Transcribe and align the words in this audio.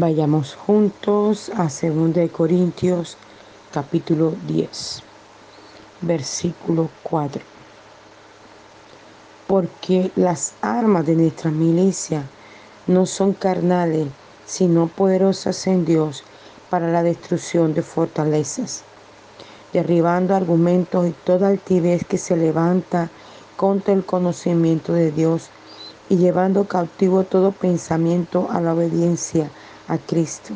Vayamos 0.00 0.54
juntos 0.54 1.50
a 1.56 1.64
2 1.64 2.30
Corintios 2.30 3.16
capítulo 3.72 4.32
10, 4.46 5.02
versículo 6.02 6.88
4. 7.02 7.42
Porque 9.48 10.12
las 10.14 10.52
armas 10.62 11.04
de 11.04 11.16
nuestra 11.16 11.50
milicia 11.50 12.22
no 12.86 13.06
son 13.06 13.32
carnales, 13.32 14.06
sino 14.46 14.86
poderosas 14.86 15.66
en 15.66 15.84
Dios 15.84 16.22
para 16.70 16.92
la 16.92 17.02
destrucción 17.02 17.74
de 17.74 17.82
fortalezas, 17.82 18.84
derribando 19.72 20.36
argumentos 20.36 21.08
y 21.08 21.10
toda 21.10 21.48
altivez 21.48 22.04
que 22.04 22.18
se 22.18 22.36
levanta 22.36 23.10
contra 23.56 23.94
el 23.94 24.04
conocimiento 24.04 24.92
de 24.92 25.10
Dios 25.10 25.50
y 26.08 26.18
llevando 26.18 26.68
cautivo 26.68 27.24
todo 27.24 27.50
pensamiento 27.50 28.46
a 28.52 28.60
la 28.60 28.74
obediencia 28.74 29.50
a 29.88 29.98
Cristo, 29.98 30.54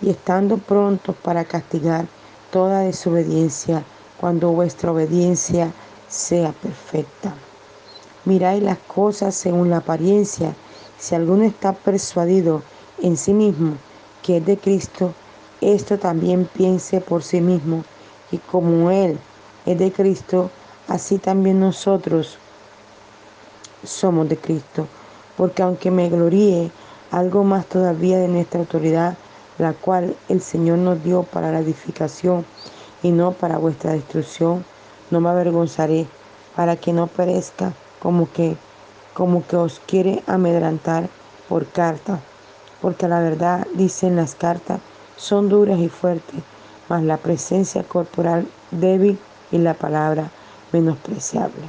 y 0.00 0.10
estando 0.10 0.58
prontos 0.58 1.14
para 1.16 1.44
castigar 1.44 2.06
toda 2.50 2.80
desobediencia 2.80 3.84
cuando 4.18 4.50
vuestra 4.50 4.92
obediencia 4.92 5.72
sea 6.08 6.52
perfecta. 6.52 7.34
Miráis 8.24 8.62
las 8.62 8.78
cosas 8.78 9.34
según 9.34 9.70
la 9.70 9.78
apariencia. 9.78 10.54
Si 10.98 11.14
alguno 11.14 11.44
está 11.44 11.72
persuadido 11.72 12.62
en 13.00 13.16
sí 13.16 13.32
mismo 13.32 13.76
que 14.22 14.38
es 14.38 14.46
de 14.46 14.56
Cristo, 14.58 15.14
esto 15.60 15.98
también 15.98 16.48
piense 16.52 17.00
por 17.00 17.22
sí 17.22 17.40
mismo. 17.40 17.84
Y 18.32 18.38
como 18.38 18.90
Él 18.90 19.18
es 19.64 19.78
de 19.78 19.92
Cristo, 19.92 20.50
así 20.88 21.18
también 21.18 21.60
nosotros 21.60 22.38
somos 23.84 24.28
de 24.28 24.36
Cristo. 24.36 24.88
Porque 25.36 25.62
aunque 25.62 25.90
me 25.90 26.08
gloríe 26.08 26.70
algo 27.16 27.44
más 27.44 27.64
todavía 27.64 28.18
de 28.18 28.28
nuestra 28.28 28.60
autoridad, 28.60 29.16
la 29.56 29.72
cual 29.72 30.14
el 30.28 30.42
Señor 30.42 30.76
nos 30.76 31.02
dio 31.02 31.22
para 31.22 31.50
la 31.50 31.60
edificación 31.60 32.44
y 33.02 33.10
no 33.10 33.32
para 33.32 33.56
vuestra 33.56 33.92
destrucción, 33.92 34.66
no 35.10 35.22
me 35.22 35.30
avergonzaré, 35.30 36.06
para 36.54 36.76
que 36.76 36.92
no 36.92 37.06
perezca 37.06 37.72
como 38.00 38.30
que, 38.30 38.58
como 39.14 39.46
que 39.46 39.56
os 39.56 39.80
quiere 39.86 40.22
amedrantar 40.26 41.08
por 41.48 41.64
carta, 41.66 42.20
porque 42.82 43.08
la 43.08 43.20
verdad, 43.20 43.66
dicen 43.72 44.16
las 44.16 44.34
cartas, 44.34 44.80
son 45.16 45.48
duras 45.48 45.78
y 45.78 45.88
fuertes, 45.88 46.42
mas 46.90 47.02
la 47.02 47.16
presencia 47.16 47.82
corporal 47.82 48.46
débil 48.70 49.18
y 49.50 49.56
la 49.56 49.72
palabra 49.72 50.30
menospreciable. 50.70 51.64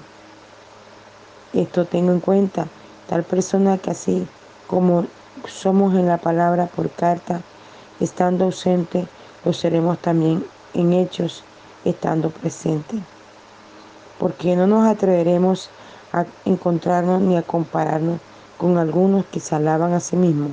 Esto 1.53 1.85
tengo 1.85 2.11
en 2.11 2.19
cuenta, 2.19 2.67
tal 3.07 3.23
persona 3.23 3.77
que 3.77 3.91
así 3.91 4.27
como 4.67 5.05
somos 5.47 5.93
en 5.95 6.07
la 6.07 6.17
palabra 6.17 6.67
por 6.67 6.89
carta, 6.89 7.41
estando 7.99 8.45
ausente, 8.45 9.07
lo 9.45 9.53
seremos 9.53 9.99
también 9.99 10.43
en 10.73 10.93
hechos, 10.93 11.43
estando 11.85 12.29
presente. 12.29 12.97
Porque 14.19 14.55
no 14.55 14.67
nos 14.67 14.87
atreveremos 14.87 15.69
a 16.13 16.25
encontrarnos 16.45 17.21
ni 17.21 17.37
a 17.37 17.43
compararnos 17.43 18.19
con 18.57 18.77
algunos 18.77 19.25
que 19.25 19.39
se 19.39 19.55
alaban 19.55 19.93
a 19.93 19.99
sí 19.99 20.15
mismos, 20.15 20.51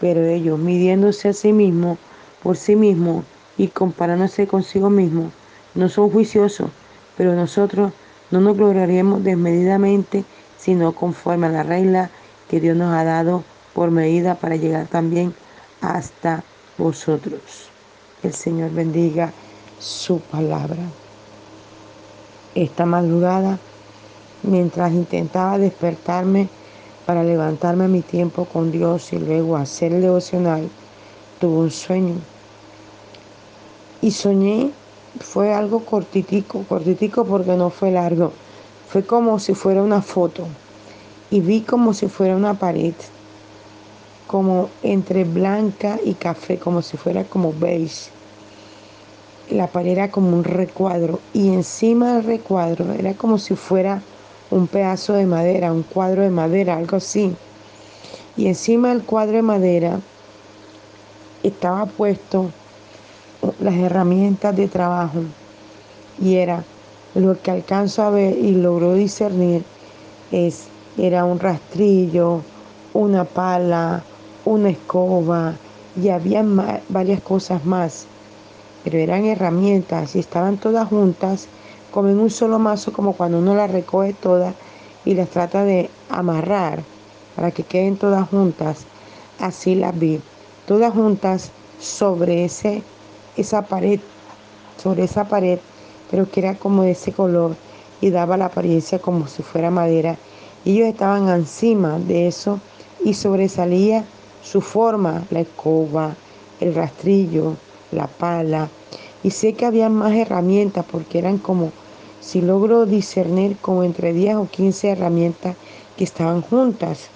pero 0.00 0.24
ellos, 0.24 0.58
midiéndose 0.58 1.28
a 1.28 1.32
sí 1.32 1.52
mismos, 1.52 1.98
por 2.42 2.56
sí 2.56 2.76
mismos 2.76 3.24
y 3.56 3.68
comparándose 3.68 4.46
consigo 4.46 4.90
mismos, 4.90 5.32
no 5.74 5.88
son 5.88 6.10
juiciosos, 6.10 6.70
pero 7.16 7.34
nosotros 7.34 7.92
no 8.30 8.40
nos 8.40 8.56
gloriaremos 8.56 9.24
desmedidamente, 9.24 10.24
sino 10.58 10.92
conforme 10.92 11.46
a 11.46 11.50
la 11.50 11.62
regla 11.62 12.10
que 12.48 12.60
Dios 12.60 12.76
nos 12.76 12.94
ha 12.94 13.04
dado 13.04 13.42
por 13.78 13.92
medida 13.92 14.34
para 14.34 14.56
llegar 14.56 14.88
también 14.88 15.32
hasta 15.80 16.42
vosotros. 16.78 17.40
El 18.24 18.32
Señor 18.34 18.72
bendiga 18.72 19.32
su 19.78 20.18
palabra. 20.18 20.82
Esta 22.56 22.86
madrugada, 22.86 23.56
mientras 24.42 24.92
intentaba 24.92 25.58
despertarme 25.58 26.48
para 27.06 27.22
levantarme 27.22 27.84
a 27.84 27.88
mi 27.88 28.00
tiempo 28.00 28.46
con 28.46 28.72
Dios 28.72 29.12
y 29.12 29.20
luego 29.20 29.56
hacer 29.56 29.92
el 29.92 30.02
devocional, 30.02 30.68
tuve 31.40 31.58
un 31.58 31.70
sueño. 31.70 32.16
Y 34.02 34.10
soñé, 34.10 34.72
fue 35.20 35.54
algo 35.54 35.84
cortitico, 35.84 36.64
cortitico 36.64 37.24
porque 37.24 37.52
no 37.52 37.70
fue 37.70 37.92
largo. 37.92 38.32
Fue 38.88 39.04
como 39.04 39.38
si 39.38 39.54
fuera 39.54 39.84
una 39.84 40.02
foto. 40.02 40.48
Y 41.30 41.42
vi 41.42 41.60
como 41.60 41.94
si 41.94 42.08
fuera 42.08 42.34
una 42.34 42.54
pared 42.54 42.94
como 44.28 44.68
entre 44.84 45.24
blanca 45.24 45.98
y 46.04 46.14
café, 46.14 46.58
como 46.58 46.82
si 46.82 46.96
fuera 46.96 47.24
como 47.24 47.52
beige. 47.52 48.10
La 49.50 49.66
pared 49.66 49.92
era 49.92 50.10
como 50.10 50.36
un 50.36 50.44
recuadro 50.44 51.18
y 51.32 51.48
encima 51.48 52.14
del 52.14 52.24
recuadro 52.24 52.92
era 52.92 53.14
como 53.14 53.38
si 53.38 53.56
fuera 53.56 54.02
un 54.50 54.66
pedazo 54.66 55.14
de 55.14 55.26
madera, 55.26 55.72
un 55.72 55.82
cuadro 55.82 56.22
de 56.22 56.30
madera, 56.30 56.76
algo 56.76 56.98
así. 56.98 57.34
Y 58.36 58.46
encima 58.46 58.90
del 58.90 59.02
cuadro 59.02 59.36
de 59.36 59.42
madera 59.42 60.00
estaba 61.42 61.86
puesto 61.86 62.50
las 63.60 63.74
herramientas 63.74 64.54
de 64.54 64.68
trabajo 64.68 65.20
y 66.20 66.34
era 66.34 66.64
lo 67.14 67.40
que 67.40 67.50
alcanzo 67.50 68.02
a 68.02 68.10
ver 68.10 68.36
y 68.36 68.52
logró 68.52 68.92
discernir 68.92 69.64
es 70.30 70.66
era 70.98 71.24
un 71.24 71.38
rastrillo, 71.38 72.42
una 72.92 73.24
pala, 73.24 74.02
una 74.48 74.70
escoba 74.70 75.54
y 76.00 76.08
había 76.08 76.44
varias 76.88 77.20
cosas 77.20 77.64
más, 77.64 78.06
pero 78.82 78.98
eran 78.98 79.26
herramientas 79.26 80.16
y 80.16 80.20
estaban 80.20 80.56
todas 80.56 80.88
juntas 80.88 81.48
como 81.90 82.08
en 82.08 82.18
un 82.18 82.30
solo 82.30 82.58
mazo, 82.58 82.92
como 82.92 83.12
cuando 83.12 83.38
uno 83.38 83.54
las 83.54 83.70
recoge 83.70 84.14
todas 84.14 84.54
y 85.04 85.14
las 85.14 85.28
trata 85.28 85.64
de 85.64 85.90
amarrar 86.08 86.82
para 87.36 87.50
que 87.50 87.62
queden 87.62 87.96
todas 87.96 88.28
juntas. 88.28 88.84
Así 89.38 89.74
las 89.74 89.98
vi, 89.98 90.20
todas 90.66 90.92
juntas 90.92 91.50
sobre 91.80 92.44
ese, 92.44 92.82
esa 93.36 93.62
pared, 93.62 94.00
sobre 94.82 95.04
esa 95.04 95.24
pared, 95.24 95.58
pero 96.10 96.30
que 96.30 96.40
era 96.40 96.54
como 96.54 96.82
de 96.82 96.92
ese 96.92 97.12
color 97.12 97.54
y 98.00 98.10
daba 98.10 98.36
la 98.36 98.46
apariencia 98.46 98.98
como 98.98 99.26
si 99.26 99.42
fuera 99.42 99.70
madera. 99.70 100.16
Ellos 100.64 100.88
estaban 100.88 101.28
encima 101.28 101.98
de 101.98 102.28
eso 102.28 102.60
y 103.04 103.14
sobresalía 103.14 104.04
su 104.50 104.62
forma, 104.62 105.24
la 105.30 105.40
escoba, 105.40 106.14
el 106.60 106.74
rastrillo, 106.74 107.54
la 107.92 108.06
pala. 108.06 108.68
Y 109.22 109.30
sé 109.30 109.52
que 109.52 109.66
había 109.66 109.90
más 109.90 110.14
herramientas 110.14 110.86
porque 110.90 111.18
eran 111.18 111.38
como, 111.38 111.70
si 112.20 112.40
logro 112.40 112.86
discernir, 112.86 113.58
como 113.60 113.82
entre 113.82 114.12
10 114.12 114.36
o 114.36 114.48
15 114.50 114.88
herramientas 114.88 115.56
que 115.96 116.04
estaban 116.04 116.40
juntas. 116.40 117.08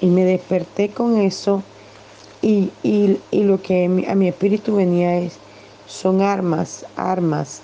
Y 0.00 0.06
me 0.06 0.24
desperté 0.24 0.90
con 0.90 1.18
eso 1.18 1.62
y, 2.40 2.70
y, 2.82 3.18
y 3.30 3.44
lo 3.44 3.60
que 3.60 3.84
a 4.08 4.14
mi 4.14 4.28
espíritu 4.28 4.76
venía 4.76 5.18
es, 5.18 5.34
son 5.86 6.22
armas, 6.22 6.86
armas. 6.96 7.60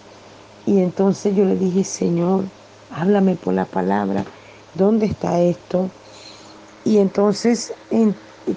Y 0.67 0.81
entonces 0.81 1.35
yo 1.35 1.45
le 1.45 1.57
dije, 1.57 1.83
Señor, 1.85 2.45
háblame 2.91 3.37
por 3.37 3.55
la 3.55 3.65
palabra, 3.65 4.25
¿dónde 4.75 5.07
está 5.07 5.41
esto? 5.41 5.89
Y 6.85 6.99
entonces 6.99 7.73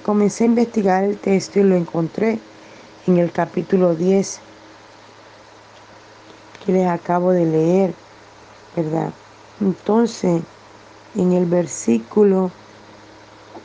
comencé 0.03 0.45
a 0.45 0.47
investigar 0.47 1.03
el 1.03 1.17
texto 1.17 1.59
y 1.59 1.63
lo 1.63 1.75
encontré 1.75 2.39
en 3.05 3.17
el 3.17 3.31
capítulo 3.31 3.93
10 3.93 4.39
que 6.65 6.71
les 6.71 6.87
acabo 6.87 7.31
de 7.31 7.45
leer, 7.45 7.93
¿verdad? 8.75 9.11
Entonces, 9.61 10.41
en 11.15 11.33
el 11.33 11.45
versículo, 11.45 12.49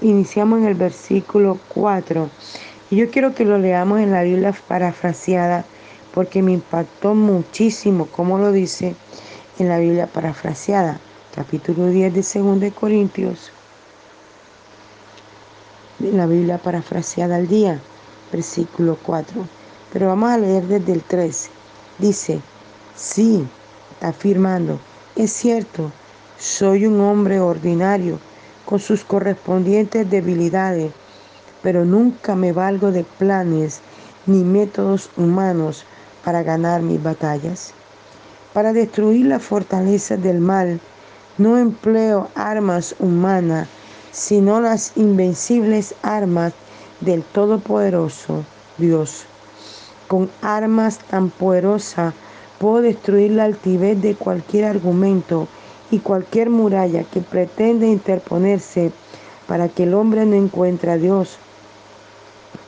iniciamos 0.03 0.59
en 0.59 0.67
el 0.67 0.75
versículo 0.75 1.59
4. 1.69 2.29
Y 2.91 2.97
yo 2.97 3.11
quiero 3.11 3.35
que 3.35 3.47
lo 3.47 3.57
leamos 3.57 4.01
en 4.01 4.13
la 4.13 4.23
Biblia 4.23 4.55
parafraseada 4.69 5.65
porque 6.13 6.43
me 6.43 6.53
impactó 6.53 7.15
muchísimo, 7.15 8.07
como 8.07 8.37
lo 8.39 8.53
dice 8.53 8.95
en 9.59 9.69
la 9.69 9.79
Biblia 9.79 10.07
parafraseada, 10.07 11.01
capítulo 11.35 11.87
10 11.87 12.13
de 12.13 12.41
2 12.41 12.75
Corintios 12.75 13.53
la 16.01 16.27
Biblia 16.27 16.59
parafraseada 16.59 17.37
al 17.37 17.47
día, 17.47 17.79
versículo 18.33 18.97
4. 19.03 19.47
Pero 19.93 20.09
vamos 20.09 20.31
a 20.31 20.39
leer 20.39 20.65
desde 20.65 20.93
el 20.93 21.03
3. 21.03 21.51
Dice, 21.99 22.41
sí, 22.97 23.47
afirmando, 24.01 24.81
es 25.17 25.33
cierto, 25.33 25.93
soy 26.39 26.87
un 26.87 27.01
hombre 27.01 27.41
ordinario 27.41 28.19
con 28.65 28.81
sus 28.81 29.05
correspondientes 29.05 30.09
debilidades, 30.09 30.93
pero 31.63 31.85
nunca 31.85 32.35
me 32.35 32.53
valgo 32.53 32.93
de 32.93 33.05
planes 33.05 33.81
ni 34.27 34.43
métodos 34.43 35.11
humanos 35.17 35.85
para 36.25 36.43
ganar 36.43 36.81
mis 36.81 37.03
batallas. 37.03 37.75
Para 38.55 38.73
destruir 38.73 39.27
la 39.27 39.39
fortaleza 39.39 40.17
del 40.17 40.41
mal, 40.41 40.81
no 41.37 41.59
empleo 41.59 42.29
armas 42.35 42.95
humanas 42.99 43.69
sino 44.13 44.61
las 44.61 44.93
invencibles 44.97 45.95
armas 46.03 46.53
del 47.01 47.23
Todopoderoso 47.23 48.45
Dios. 48.79 49.25
Con 50.09 50.31
armas 50.43 50.99
tan 50.99 51.31
poderosas 51.31 52.15
puedo 52.59 52.83
destruir 52.83 53.33
la 53.33 53.45
altivez 53.45 54.01
de 54.03 54.15
cualquier 54.15 54.65
argumento 54.65 55.47
y 55.91 56.01
cualquier 56.01 56.51
muralla 56.51 57.05
que 57.05 57.21
pretende 57.21 57.87
interponerse 57.87 58.93
para 59.47 59.69
que 59.69 59.85
el 59.85 59.95
hombre 59.95 60.27
no 60.27 60.37
encuentre 60.37 60.91
a 60.91 60.97
Dios. 60.97 61.39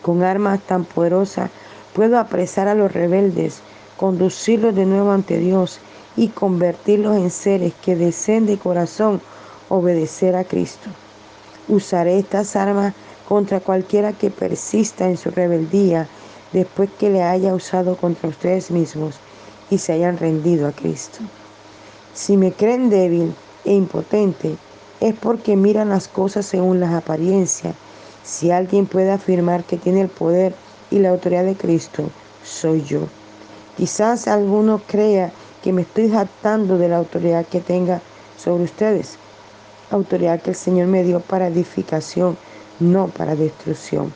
Con 0.03 0.23
armas 0.23 0.61
tan 0.61 0.85
poderosas 0.85 1.51
puedo 1.93 2.19
apresar 2.19 2.69
a 2.69 2.75
los 2.75 2.93
rebeldes, 2.93 3.61
conducirlos 3.97 4.75
de 4.75 4.87
nuevo 4.87 5.13
ante 5.13 5.39
Dios 5.39 5.81
y 6.17 6.29
convertirlos 6.29 7.17
en 7.17 7.31
seres 7.31 7.73
que 7.85 7.97
deseen 7.97 8.47
de 8.47 8.59
corazón 8.59 9.21
obedecer 9.69 10.37
a 10.37 10.45
Cristo. 10.45 10.91
Usaré 11.69 12.19
estas 12.19 12.57
armas 12.57 12.95
contra 13.29 13.61
cualquiera 13.61 14.13
que 14.13 14.31
persista 14.31 15.09
en 15.09 15.17
su 15.17 15.31
rebeldía 15.31 16.09
después 16.53 16.91
que 16.99 17.11
le 17.11 17.23
haya 17.23 17.55
usado 17.55 17.97
contra 17.97 18.29
ustedes 18.29 18.71
mismos 18.71 19.17
y 19.71 19.79
se 19.79 19.93
hayan 19.93 20.19
rendido 20.19 20.67
a 20.67 20.73
Cristo. 20.73 21.21
Si 22.15 22.37
me 22.37 22.53
creen 22.53 22.91
débil 22.91 23.35
e 23.65 23.73
impotente, 23.75 24.57
es 25.01 25.15
porque 25.15 25.57
miran 25.57 25.89
las 25.89 26.09
cosas 26.09 26.47
según 26.47 26.79
las 26.79 26.93
apariencias. 26.93 27.75
Si 28.23 28.51
alguien 28.51 28.87
puede 28.87 29.11
afirmar 29.11 29.65
que 29.65 29.77
tiene 29.77 30.03
el 30.03 30.09
poder 30.09 30.55
y 30.91 30.99
la 30.99 31.11
autoridad 31.11 31.45
de 31.45 31.57
Cristo, 31.57 32.11
soy 32.45 32.83
yo. 32.83 33.01
Quizás 33.77 34.29
alguno 34.29 34.81
crea 34.87 35.33
que 35.63 35.73
me 35.73 35.83
estoy 35.83 36.11
jactando 36.11 36.77
de 36.77 36.89
la 36.89 36.99
autoridad 36.99 37.47
que 37.47 37.61
tenga 37.61 38.03
sobre 38.37 38.65
ustedes, 38.65 39.17
autoridad 39.95 40.41
que 40.41 40.51
el 40.51 40.57
Señor 40.57 40.89
me 40.89 41.05
dio 41.05 41.21
para 41.21 41.49
edificación, 41.49 42.37
no 42.81 43.09
para 43.09 43.37
destrucción. 43.37 44.13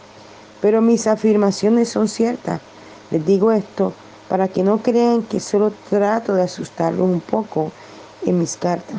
Pero 0.60 0.80
mis 0.80 1.06
afirmaciones 1.06 1.88
son 1.88 2.08
ciertas. 2.08 2.60
Les 3.10 3.24
digo 3.24 3.52
esto 3.52 3.92
para 4.28 4.48
que 4.48 4.62
no 4.62 4.78
crean 4.78 5.22
que 5.22 5.40
solo 5.40 5.72
trato 5.88 6.34
de 6.34 6.42
asustarlos 6.42 7.08
un 7.08 7.20
poco 7.20 7.70
en 8.24 8.38
mis 8.38 8.56
cartas. 8.56 8.96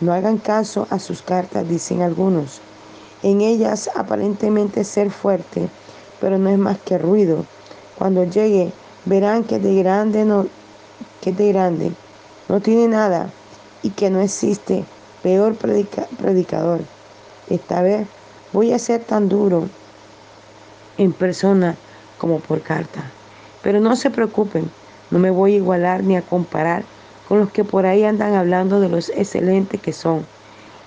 No 0.00 0.12
hagan 0.12 0.38
caso 0.38 0.86
a 0.90 0.98
sus 0.98 1.22
cartas, 1.22 1.68
dicen 1.68 2.02
algunos. 2.02 2.60
En 3.22 3.40
ellas 3.40 3.90
aparentemente 3.94 4.84
ser 4.84 5.10
fuerte, 5.10 5.68
pero 6.20 6.38
no 6.38 6.50
es 6.50 6.58
más 6.58 6.78
que 6.78 6.98
ruido. 6.98 7.44
Cuando 7.98 8.24
llegue, 8.24 8.72
verán 9.04 9.44
que 9.44 9.58
de 9.58 9.74
grande 9.76 10.24
no, 10.24 10.46
que 11.20 11.32
de 11.32 11.52
grande 11.52 11.92
no 12.48 12.60
tiene 12.60 12.88
nada 12.88 13.30
y 13.82 13.90
que 13.90 14.10
no 14.10 14.20
existe 14.20 14.84
peor 15.22 15.54
predicador. 15.54 16.80
Esta 17.48 17.82
vez 17.82 18.06
voy 18.52 18.72
a 18.72 18.78
ser 18.78 19.02
tan 19.02 19.28
duro 19.28 19.68
en 20.98 21.12
persona 21.12 21.76
como 22.18 22.40
por 22.40 22.60
carta. 22.60 23.02
Pero 23.62 23.80
no 23.80 23.96
se 23.96 24.10
preocupen, 24.10 24.70
no 25.10 25.18
me 25.18 25.30
voy 25.30 25.54
a 25.54 25.56
igualar 25.56 26.02
ni 26.04 26.16
a 26.16 26.22
comparar 26.22 26.84
con 27.28 27.40
los 27.40 27.50
que 27.50 27.64
por 27.64 27.86
ahí 27.86 28.04
andan 28.04 28.34
hablando 28.34 28.80
de 28.80 28.88
los 28.88 29.08
excelentes 29.10 29.80
que 29.80 29.92
son. 29.92 30.26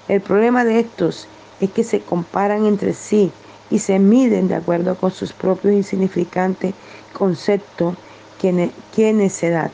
El 0.08 0.22
problema 0.22 0.66
de 0.66 0.80
estos 0.80 1.28
es 1.62 1.72
que 1.72 1.84
se 1.84 2.02
comparan 2.02 2.66
entre 2.66 2.94
sí 2.94 3.32
y 3.70 3.80
se 3.80 3.98
miden 4.00 4.48
de 4.48 4.56
acuerdo 4.56 4.96
con 4.96 5.12
sus 5.12 5.34
propios 5.34 5.74
insignificantes 5.74 6.74
conceptos 7.14 7.96
que, 8.40 8.72
que 8.96 9.14
necedad. 9.14 9.72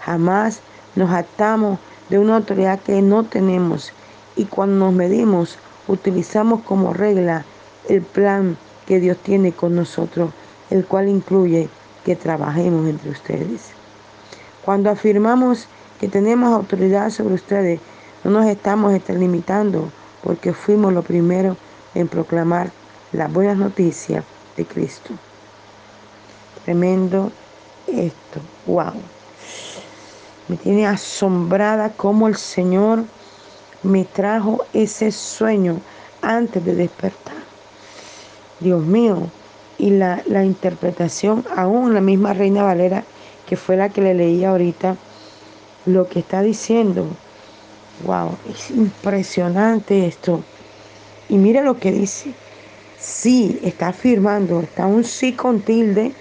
Jamás 0.00 0.60
nos 0.94 1.10
atamos 1.10 1.78
de 2.12 2.18
una 2.18 2.36
autoridad 2.36 2.78
que 2.78 3.00
no 3.00 3.24
tenemos 3.24 3.90
y 4.36 4.44
cuando 4.44 4.84
nos 4.84 4.92
medimos 4.92 5.56
utilizamos 5.88 6.60
como 6.60 6.92
regla 6.92 7.46
el 7.88 8.02
plan 8.02 8.58
que 8.86 9.00
Dios 9.00 9.16
tiene 9.16 9.52
con 9.52 9.74
nosotros, 9.74 10.30
el 10.68 10.84
cual 10.84 11.08
incluye 11.08 11.70
que 12.04 12.14
trabajemos 12.14 12.86
entre 12.86 13.12
ustedes. 13.12 13.70
Cuando 14.62 14.90
afirmamos 14.90 15.68
que 16.00 16.08
tenemos 16.08 16.52
autoridad 16.52 17.08
sobre 17.08 17.32
ustedes, 17.32 17.80
no 18.24 18.30
nos 18.32 18.44
estamos 18.44 18.92
limitando 19.08 19.90
porque 20.22 20.52
fuimos 20.52 20.92
los 20.92 21.06
primeros 21.06 21.56
en 21.94 22.08
proclamar 22.08 22.72
las 23.12 23.32
buenas 23.32 23.56
noticias 23.56 24.22
de 24.58 24.66
Cristo. 24.66 25.14
Tremendo 26.66 27.32
esto, 27.86 28.40
wow. 28.66 28.92
Me 30.52 30.58
tiene 30.58 30.86
asombrada 30.86 31.94
cómo 31.96 32.28
el 32.28 32.36
Señor 32.36 33.04
me 33.82 34.04
trajo 34.04 34.66
ese 34.74 35.10
sueño 35.10 35.80
antes 36.20 36.62
de 36.62 36.74
despertar. 36.74 37.36
Dios 38.60 38.84
mío, 38.84 39.28
y 39.78 39.88
la, 39.92 40.22
la 40.26 40.44
interpretación, 40.44 41.46
aún 41.56 41.94
la 41.94 42.02
misma 42.02 42.34
Reina 42.34 42.64
Valera, 42.64 43.02
que 43.46 43.56
fue 43.56 43.78
la 43.78 43.88
que 43.88 44.02
le 44.02 44.12
leí 44.12 44.44
ahorita, 44.44 44.96
lo 45.86 46.06
que 46.06 46.18
está 46.18 46.42
diciendo, 46.42 47.06
wow, 48.04 48.36
es 48.50 48.72
impresionante 48.72 50.06
esto. 50.06 50.44
Y 51.30 51.38
mira 51.38 51.62
lo 51.62 51.78
que 51.78 51.92
dice, 51.92 52.34
sí, 53.00 53.58
está 53.62 53.88
afirmando, 53.88 54.60
está 54.60 54.84
un 54.84 55.04
sí 55.04 55.32
con 55.32 55.62
tilde 55.62 56.12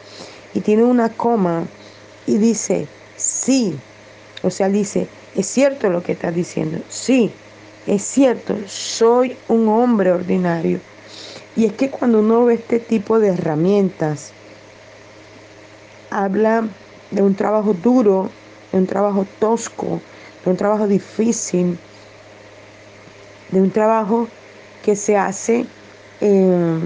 y 0.53 0.61
tiene 0.61 0.85
una 0.85 1.09
coma 1.09 1.65
y 2.25 2.37
dice, 2.37 2.87
sí, 3.17 3.77
o 4.43 4.49
sea, 4.49 4.69
dice, 4.69 5.07
es 5.35 5.47
cierto 5.47 5.89
lo 5.89 6.03
que 6.03 6.13
está 6.13 6.31
diciendo, 6.31 6.79
sí, 6.89 7.31
es 7.87 8.03
cierto, 8.03 8.55
soy 8.67 9.37
un 9.47 9.67
hombre 9.67 10.11
ordinario 10.11 10.79
y 11.55 11.65
es 11.65 11.73
que 11.73 11.89
cuando 11.89 12.19
uno 12.19 12.45
ve 12.45 12.55
este 12.55 12.79
tipo 12.79 13.19
de 13.19 13.29
herramientas, 13.29 14.31
habla 16.09 16.67
de 17.11 17.21
un 17.21 17.35
trabajo 17.35 17.73
duro, 17.73 18.29
de 18.71 18.77
un 18.79 18.87
trabajo 18.87 19.25
tosco, 19.39 20.01
de 20.43 20.51
un 20.51 20.57
trabajo 20.57 20.87
difícil, 20.87 21.77
de 23.51 23.61
un 23.61 23.71
trabajo 23.71 24.27
que 24.83 24.95
se 24.95 25.17
hace 25.17 25.65
eh, 26.21 26.79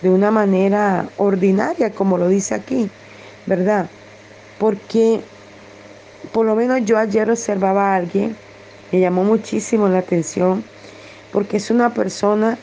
de 0.00 0.10
una 0.10 0.30
manera 0.30 1.08
ordinaria, 1.16 1.90
como 1.90 2.18
lo 2.18 2.28
dice 2.28 2.54
aquí, 2.54 2.90
¿verdad? 3.46 3.88
Porque 4.58 5.20
por 6.32 6.46
lo 6.46 6.54
menos 6.54 6.84
yo 6.84 6.98
ayer 6.98 7.30
observaba 7.30 7.92
a 7.92 7.96
alguien, 7.96 8.36
me 8.92 9.00
llamó 9.00 9.24
muchísimo 9.24 9.88
la 9.88 9.98
atención, 9.98 10.64
porque 11.32 11.56
es 11.56 11.70
una 11.70 11.92
persona 11.92 12.58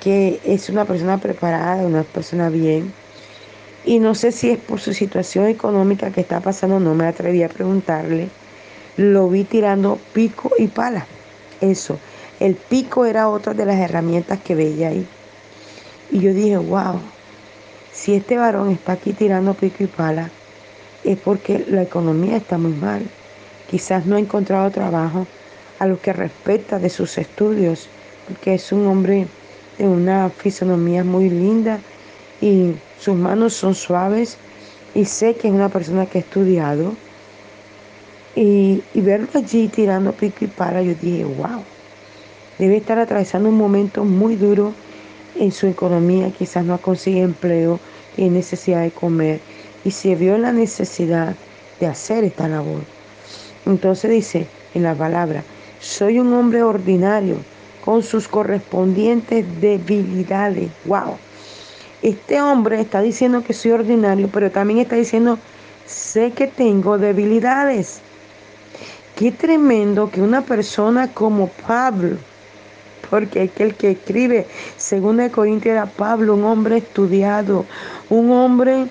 que 0.00 0.40
es 0.44 0.68
una 0.68 0.84
persona 0.84 1.18
preparada, 1.18 1.84
una 1.84 2.04
persona 2.04 2.48
bien. 2.48 2.92
Y 3.84 3.98
no 3.98 4.14
sé 4.14 4.32
si 4.32 4.50
es 4.50 4.58
por 4.58 4.80
su 4.80 4.92
situación 4.92 5.46
económica 5.46 6.10
que 6.10 6.20
está 6.20 6.40
pasando, 6.40 6.80
no 6.80 6.94
me 6.94 7.06
atreví 7.06 7.42
a 7.42 7.48
preguntarle. 7.48 8.28
Lo 8.96 9.28
vi 9.28 9.44
tirando 9.44 9.98
pico 10.12 10.50
y 10.58 10.68
pala. 10.68 11.06
Eso. 11.60 11.98
El 12.40 12.54
pico 12.54 13.04
era 13.04 13.28
otra 13.28 13.54
de 13.54 13.66
las 13.66 13.76
herramientas 13.76 14.38
que 14.40 14.54
veía 14.54 14.88
ahí. 14.88 15.06
Y 16.10 16.20
yo 16.20 16.32
dije, 16.32 16.56
wow, 16.56 17.00
si 17.92 18.14
este 18.14 18.36
varón 18.36 18.70
está 18.70 18.92
aquí 18.92 19.12
tirando 19.12 19.54
pico 19.54 19.84
y 19.84 19.86
pala, 19.86 20.30
es 21.04 21.18
porque 21.18 21.64
la 21.68 21.82
economía 21.82 22.36
está 22.36 22.58
muy 22.58 22.72
mal. 22.72 23.02
Quizás 23.70 24.06
no 24.06 24.16
ha 24.16 24.20
encontrado 24.20 24.70
trabajo 24.70 25.26
a 25.78 25.86
lo 25.86 26.00
que 26.00 26.12
respecta 26.12 26.78
de 26.78 26.90
sus 26.90 27.18
estudios, 27.18 27.88
porque 28.26 28.54
es 28.54 28.72
un 28.72 28.86
hombre 28.86 29.26
una 29.78 30.28
fisonomía 30.30 31.04
muy 31.04 31.30
linda 31.30 31.78
y 32.40 32.72
sus 32.98 33.14
manos 33.14 33.54
son 33.54 33.74
suaves 33.74 34.36
y 34.94 35.04
sé 35.04 35.34
que 35.36 35.48
es 35.48 35.54
una 35.54 35.68
persona 35.68 36.06
que 36.06 36.18
ha 36.18 36.20
estudiado. 36.20 36.94
Y, 38.34 38.82
verlo 38.94 39.28
allí 39.34 39.68
tirando 39.68 40.12
pico 40.12 40.44
y 40.44 40.48
para, 40.48 40.80
yo 40.82 40.94
dije, 40.94 41.24
wow, 41.24 41.62
debe 42.58 42.76
estar 42.76 42.98
atravesando 42.98 43.48
un 43.48 43.56
momento 43.56 44.04
muy 44.04 44.36
duro 44.36 44.72
en 45.36 45.50
su 45.50 45.66
economía, 45.66 46.30
quizás 46.30 46.64
no 46.64 46.78
consigue 46.78 47.22
empleo, 47.22 47.80
tiene 48.14 48.38
necesidad 48.38 48.82
de 48.82 48.90
comer 48.90 49.40
y 49.84 49.90
se 49.90 50.14
vio 50.14 50.36
la 50.38 50.52
necesidad 50.52 51.34
de 51.80 51.86
hacer 51.86 52.24
esta 52.24 52.48
labor. 52.48 52.82
Entonces 53.66 54.10
dice 54.10 54.46
en 54.74 54.82
la 54.82 54.94
palabra, 54.94 55.42
soy 55.80 56.18
un 56.18 56.32
hombre 56.32 56.62
ordinario 56.62 57.36
con 57.84 58.02
sus 58.02 58.28
correspondientes 58.28 59.44
debilidades. 59.60 60.70
¡Wow! 60.84 61.16
Este 62.02 62.40
hombre 62.40 62.80
está 62.80 63.00
diciendo 63.00 63.42
que 63.42 63.52
soy 63.52 63.72
ordinario, 63.72 64.28
pero 64.32 64.50
también 64.50 64.78
está 64.80 64.96
diciendo, 64.96 65.38
sé 65.86 66.32
que 66.32 66.46
tengo 66.46 66.98
debilidades. 66.98 68.00
Qué 69.16 69.32
tremendo 69.32 70.10
que 70.10 70.20
una 70.20 70.42
persona 70.42 71.08
como 71.12 71.48
Pablo, 71.66 72.16
porque 73.10 73.42
aquel 73.42 73.74
que 73.74 73.92
escribe, 73.92 74.46
según 74.76 75.16
de 75.16 75.30
era 75.64 75.86
Pablo, 75.86 76.34
un 76.34 76.44
hombre 76.44 76.76
estudiado, 76.76 77.64
un 78.10 78.30
hombre 78.30 78.86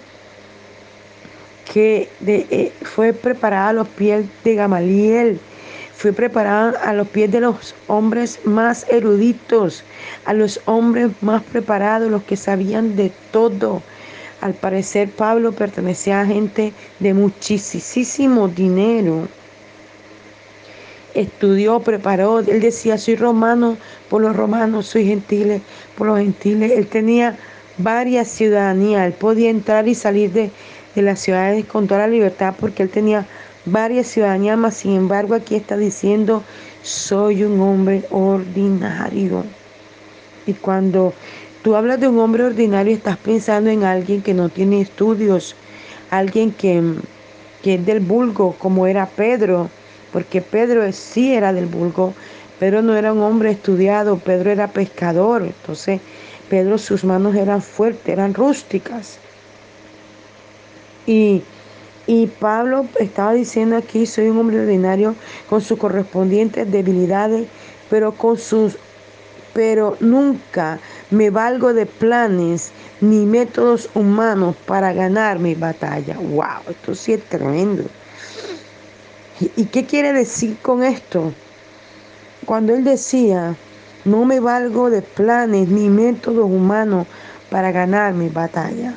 que 1.73 2.09
eh, 2.25 2.71
fue 2.83 3.13
preparado 3.13 3.69
a 3.69 3.73
los 3.73 3.87
pies 3.89 4.25
de 4.43 4.55
Gamaliel, 4.55 5.39
fue 5.95 6.13
preparado 6.13 6.77
a 6.83 6.93
los 6.93 7.07
pies 7.07 7.31
de 7.31 7.41
los 7.41 7.73
hombres 7.87 8.39
más 8.45 8.85
eruditos, 8.89 9.83
a 10.25 10.33
los 10.33 10.61
hombres 10.65 11.09
más 11.21 11.41
preparados, 11.43 12.11
los 12.11 12.23
que 12.23 12.37
sabían 12.37 12.95
de 12.95 13.11
todo. 13.31 13.81
Al 14.41 14.53
parecer 14.53 15.09
Pablo 15.09 15.51
pertenecía 15.51 16.21
a 16.21 16.25
gente 16.25 16.71
de 16.99 17.13
muchísimo 17.13 18.47
dinero. 18.47 19.27
Estudió, 21.15 21.79
preparó, 21.79 22.39
él 22.39 22.61
decía, 22.61 22.99
soy 22.99 23.15
romano 23.15 23.75
por 24.07 24.21
los 24.21 24.35
romanos, 24.35 24.85
soy 24.85 25.07
gentile 25.07 25.61
por 25.97 26.05
los 26.05 26.19
gentiles. 26.19 26.71
Él 26.73 26.85
tenía 26.85 27.35
varias 27.79 28.27
ciudadanías, 28.27 29.07
él 29.07 29.13
podía 29.13 29.49
entrar 29.49 29.87
y 29.87 29.95
salir 29.95 30.31
de, 30.31 30.51
de 30.97 31.03
las 31.03 31.19
ciudades 31.19 31.63
con 31.65 31.87
toda 31.87 32.01
la 32.01 32.07
libertad 32.07 32.55
porque 32.59 32.81
él 32.81 32.89
tenía 32.89 33.25
varias 33.65 34.07
ciudadanías. 34.07 34.73
Sin 34.73 34.95
embargo, 34.95 35.35
aquí 35.35 35.55
está 35.55 35.77
diciendo, 35.77 36.43
soy 36.81 37.43
un 37.43 37.61
hombre 37.61 38.03
ordinario. 38.09 39.43
Y 40.47 40.53
cuando 40.53 41.13
tú 41.61 41.75
hablas 41.75 41.99
de 41.99 42.07
un 42.07 42.17
hombre 42.17 42.43
ordinario, 42.43 42.95
estás 42.95 43.17
pensando 43.17 43.69
en 43.69 43.83
alguien 43.83 44.23
que 44.23 44.33
no 44.33 44.49
tiene 44.49 44.81
estudios, 44.81 45.55
alguien 46.09 46.51
que, 46.51 46.81
que 47.61 47.75
es 47.75 47.85
del 47.85 47.99
vulgo, 47.99 48.55
como 48.57 48.87
era 48.87 49.05
Pedro, 49.05 49.69
porque 50.11 50.41
Pedro 50.41 50.91
sí 50.91 51.33
era 51.33 51.53
del 51.53 51.67
vulgo. 51.67 52.13
Pedro 52.59 52.81
no 52.81 52.95
era 52.95 53.13
un 53.13 53.21
hombre 53.21 53.51
estudiado, 53.51 54.17
Pedro 54.17 54.49
era 54.49 54.67
pescador. 54.69 55.43
Entonces, 55.43 56.01
Pedro 56.49 56.79
sus 56.79 57.03
manos 57.03 57.35
eran 57.35 57.61
fuertes, 57.61 58.07
eran 58.07 58.33
rústicas. 58.33 59.19
Y 61.07 61.41
y 62.07 62.27
Pablo 62.27 62.85
estaba 62.99 63.33
diciendo 63.33 63.75
aquí, 63.75 64.05
soy 64.05 64.29
un 64.29 64.37
hombre 64.37 64.61
ordinario 64.61 65.13
con 65.49 65.61
sus 65.61 65.77
correspondientes 65.77 66.71
debilidades, 66.71 67.47
pero 67.89 68.13
con 68.13 68.37
sus 68.37 68.77
pero 69.53 69.97
nunca 69.99 70.79
me 71.09 71.31
valgo 71.31 71.73
de 71.73 71.87
planes 71.87 72.71
ni 73.01 73.25
métodos 73.25 73.89
humanos 73.95 74.55
para 74.67 74.93
ganar 74.93 75.39
mi 75.39 75.55
batalla. 75.55 76.15
Wow, 76.17 76.69
esto 76.69 76.93
sí 76.93 77.13
es 77.13 77.23
tremendo. 77.23 77.83
¿Y 79.39 79.65
qué 79.65 79.85
quiere 79.85 80.13
decir 80.13 80.57
con 80.61 80.83
esto? 80.83 81.33
Cuando 82.45 82.75
él 82.75 82.83
decía, 82.83 83.55
no 84.05 84.25
me 84.25 84.39
valgo 84.39 84.91
de 84.91 85.01
planes 85.01 85.67
ni 85.67 85.89
métodos 85.89 86.45
humanos 86.45 87.07
para 87.49 87.71
ganar 87.71 88.13
mi 88.13 88.29
batalla 88.29 88.93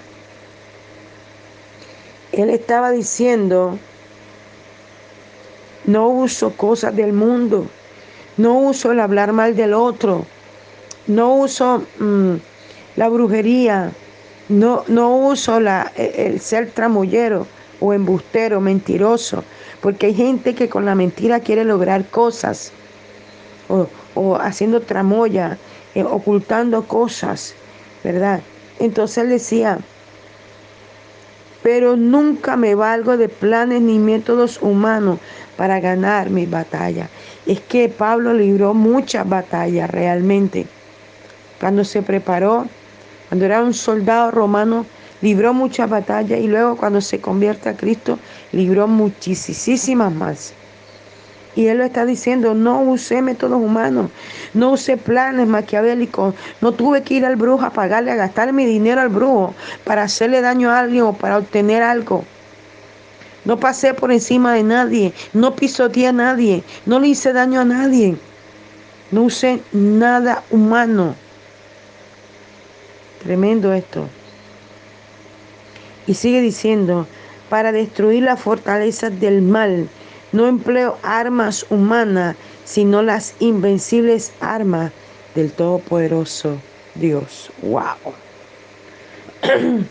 él 2.32 2.50
estaba 2.50 2.90
diciendo, 2.90 3.78
no 5.84 6.08
uso 6.08 6.52
cosas 6.56 6.94
del 6.94 7.12
mundo, 7.12 7.66
no 8.36 8.58
uso 8.58 8.92
el 8.92 9.00
hablar 9.00 9.32
mal 9.32 9.56
del 9.56 9.74
otro, 9.74 10.24
no 11.06 11.34
uso 11.34 11.84
mm, 11.98 12.34
la 12.96 13.08
brujería, 13.08 13.92
no, 14.48 14.84
no 14.88 15.16
uso 15.16 15.60
e, 15.60 16.26
el 16.26 16.40
ser 16.40 16.70
tramullero 16.70 17.46
o 17.80 17.92
embustero, 17.92 18.60
mentiroso, 18.60 19.44
porque 19.80 20.06
hay 20.06 20.14
gente 20.14 20.54
que 20.54 20.68
con 20.68 20.84
la 20.84 20.94
mentira 20.94 21.40
quiere 21.40 21.64
lograr 21.64 22.04
cosas, 22.06 22.72
o, 23.68 23.86
o 24.14 24.36
haciendo 24.36 24.80
tramoya, 24.80 25.58
eh, 25.94 26.04
ocultando 26.04 26.86
cosas, 26.86 27.54
¿verdad? 28.04 28.40
Entonces 28.78 29.18
él 29.18 29.30
decía, 29.30 29.78
pero 31.62 31.96
nunca 31.96 32.56
me 32.56 32.74
valgo 32.74 33.16
de 33.16 33.28
planes 33.28 33.82
ni 33.82 33.98
métodos 33.98 34.60
humanos 34.62 35.18
para 35.56 35.80
ganar 35.80 36.30
mi 36.30 36.46
batalla. 36.46 37.08
Es 37.46 37.60
que 37.60 37.88
Pablo 37.88 38.32
libró 38.32 38.74
muchas 38.74 39.28
batallas 39.28 39.90
realmente. 39.90 40.66
Cuando 41.58 41.84
se 41.84 42.02
preparó, 42.02 42.66
cuando 43.28 43.44
era 43.44 43.62
un 43.62 43.74
soldado 43.74 44.30
romano, 44.30 44.86
libró 45.20 45.52
muchas 45.52 45.90
batallas 45.90 46.40
y 46.40 46.48
luego 46.48 46.76
cuando 46.76 47.00
se 47.00 47.20
convierte 47.20 47.68
a 47.68 47.76
Cristo, 47.76 48.18
libró 48.52 48.88
muchísimas 48.88 50.12
más. 50.12 50.54
Y 51.56 51.66
él 51.66 51.78
lo 51.78 51.84
está 51.84 52.06
diciendo, 52.06 52.54
no 52.54 52.80
usé 52.80 53.22
métodos 53.22 53.60
humanos, 53.60 54.10
no 54.54 54.70
usé 54.70 54.96
planes 54.96 55.48
maquiavélicos, 55.48 56.34
no 56.60 56.72
tuve 56.72 57.02
que 57.02 57.14
ir 57.14 57.24
al 57.26 57.36
brujo 57.36 57.64
a 57.64 57.70
pagarle, 57.70 58.12
a 58.12 58.16
gastar 58.16 58.52
mi 58.52 58.64
dinero 58.64 59.00
al 59.00 59.08
brujo 59.08 59.54
para 59.84 60.04
hacerle 60.04 60.40
daño 60.40 60.70
a 60.70 60.80
alguien 60.80 61.02
o 61.02 61.12
para 61.12 61.38
obtener 61.38 61.82
algo. 61.82 62.24
No 63.44 63.58
pasé 63.58 63.94
por 63.94 64.12
encima 64.12 64.54
de 64.54 64.62
nadie, 64.62 65.12
no 65.32 65.56
pisoteé 65.56 66.08
a 66.08 66.12
nadie, 66.12 66.62
no 66.86 67.00
le 67.00 67.08
hice 67.08 67.32
daño 67.32 67.60
a 67.60 67.64
nadie. 67.64 68.16
No 69.10 69.22
usé 69.22 69.60
nada 69.72 70.44
humano. 70.50 71.16
Tremendo 73.24 73.72
esto. 73.72 74.06
Y 76.06 76.14
sigue 76.14 76.40
diciendo, 76.40 77.06
para 77.48 77.72
destruir 77.72 78.22
las 78.22 78.40
fortalezas 78.40 79.18
del 79.18 79.42
mal 79.42 79.88
no 80.32 80.46
empleo 80.46 80.98
armas 81.02 81.66
humanas, 81.70 82.36
sino 82.64 83.02
las 83.02 83.34
invencibles 83.40 84.32
armas 84.40 84.92
del 85.34 85.52
Todopoderoso 85.52 86.56
Dios. 86.94 87.50
¡Wow! 87.62 88.14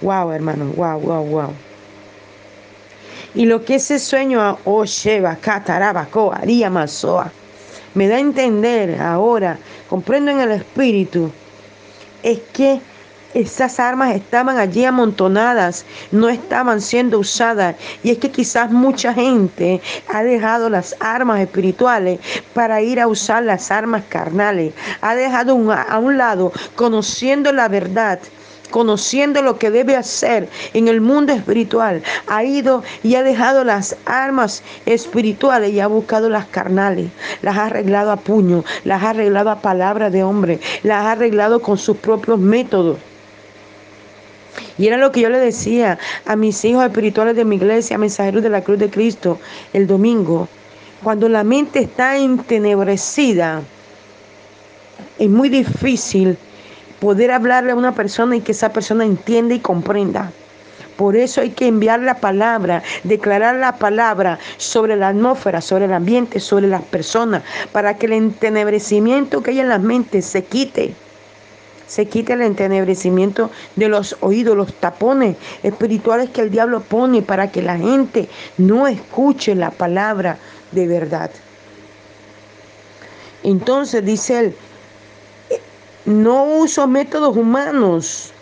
¡Wow, 0.00 0.32
hermano! 0.32 0.66
¡Wow, 0.76 1.00
wow, 1.00 1.24
wow! 1.24 1.54
Y 3.34 3.46
lo 3.46 3.64
que 3.64 3.76
ese 3.76 3.98
sueño, 3.98 4.58
oh 4.64 4.84
Sheba, 4.84 5.36
Catarabaco, 5.36 6.32
Aría 6.32 6.70
Mazoa, 6.70 7.32
me 7.94 8.06
da 8.08 8.16
a 8.16 8.20
entender 8.20 9.00
ahora, 9.00 9.58
comprendo 9.88 10.30
en 10.30 10.40
el 10.40 10.52
espíritu, 10.52 11.30
es 12.22 12.38
que 12.52 12.80
esas 13.34 13.80
armas 13.80 14.14
estaban 14.14 14.58
allí 14.58 14.84
amontonadas, 14.84 15.84
no 16.12 16.28
estaban 16.28 16.80
siendo 16.80 17.18
usadas. 17.18 17.76
Y 18.02 18.10
es 18.10 18.18
que 18.18 18.30
quizás 18.30 18.70
mucha 18.70 19.12
gente 19.12 19.80
ha 20.08 20.22
dejado 20.22 20.70
las 20.70 20.96
armas 21.00 21.40
espirituales 21.40 22.20
para 22.54 22.80
ir 22.80 23.00
a 23.00 23.08
usar 23.08 23.42
las 23.42 23.70
armas 23.70 24.04
carnales. 24.08 24.72
Ha 25.00 25.14
dejado 25.14 25.72
a 25.72 25.98
un 25.98 26.16
lado, 26.16 26.52
conociendo 26.76 27.52
la 27.52 27.68
verdad 27.68 28.20
conociendo 28.70 29.40
lo 29.40 29.56
que 29.56 29.70
debe 29.70 29.94
hacer 29.94 30.48
en 30.72 30.88
el 30.88 31.00
mundo 31.00 31.32
espiritual, 31.32 32.02
ha 32.26 32.42
ido 32.42 32.82
y 33.04 33.14
ha 33.14 33.22
dejado 33.22 33.62
las 33.62 33.94
armas 34.04 34.64
espirituales 34.84 35.72
y 35.72 35.78
ha 35.78 35.86
buscado 35.86 36.28
las 36.28 36.46
carnales, 36.46 37.08
las 37.42 37.56
ha 37.56 37.66
arreglado 37.66 38.10
a 38.10 38.16
puño, 38.16 38.64
las 38.82 39.00
ha 39.04 39.10
arreglado 39.10 39.50
a 39.50 39.60
palabra 39.60 40.10
de 40.10 40.24
hombre, 40.24 40.58
las 40.82 41.04
ha 41.04 41.12
arreglado 41.12 41.62
con 41.62 41.78
sus 41.78 41.98
propios 41.98 42.40
métodos. 42.40 42.98
Y 44.76 44.86
era 44.88 44.96
lo 44.96 45.12
que 45.12 45.20
yo 45.20 45.28
le 45.28 45.38
decía 45.38 45.98
a 46.26 46.36
mis 46.36 46.64
hijos 46.64 46.84
espirituales 46.84 47.36
de 47.36 47.44
mi 47.44 47.56
iglesia, 47.56 47.98
mensajeros 47.98 48.42
de 48.42 48.50
la 48.50 48.62
cruz 48.62 48.78
de 48.78 48.90
Cristo, 48.90 49.38
el 49.72 49.86
domingo. 49.86 50.48
Cuando 51.02 51.28
la 51.28 51.44
mente 51.44 51.80
está 51.80 52.16
entenebrecida, 52.16 53.62
es 55.18 55.28
muy 55.28 55.48
difícil 55.48 56.36
poder 56.98 57.30
hablarle 57.30 57.72
a 57.72 57.76
una 57.76 57.94
persona 57.94 58.36
y 58.36 58.40
que 58.40 58.52
esa 58.52 58.72
persona 58.72 59.04
entienda 59.04 59.54
y 59.54 59.60
comprenda. 59.60 60.32
Por 60.96 61.16
eso 61.16 61.40
hay 61.40 61.50
que 61.50 61.66
enviar 61.66 62.00
la 62.00 62.14
palabra, 62.16 62.82
declarar 63.02 63.56
la 63.56 63.76
palabra 63.76 64.38
sobre 64.56 64.96
la 64.96 65.08
atmósfera, 65.08 65.60
sobre 65.60 65.86
el 65.86 65.92
ambiente, 65.92 66.40
sobre 66.40 66.68
las 66.68 66.82
personas, 66.82 67.42
para 67.72 67.96
que 67.96 68.06
el 68.06 68.12
entenebrecimiento 68.12 69.42
que 69.42 69.50
hay 69.50 69.60
en 69.60 69.68
las 69.68 69.80
mentes 69.80 70.24
se 70.24 70.44
quite 70.44 70.94
se 71.86 72.06
quite 72.06 72.32
el 72.32 72.42
entenebrecimiento 72.42 73.50
de 73.76 73.88
los 73.88 74.16
oídos, 74.20 74.56
los 74.56 74.72
tapones 74.74 75.36
espirituales 75.62 76.30
que 76.30 76.40
el 76.40 76.50
diablo 76.50 76.80
pone 76.80 77.22
para 77.22 77.50
que 77.50 77.62
la 77.62 77.76
gente 77.76 78.28
no 78.58 78.86
escuche 78.86 79.54
la 79.54 79.70
palabra 79.70 80.38
de 80.72 80.86
verdad. 80.86 81.30
Entonces 83.42 84.04
dice 84.04 84.38
él, 84.38 84.56
no 86.06 86.44
uso 86.44 86.86
métodos 86.86 87.36
humanos 87.36 88.32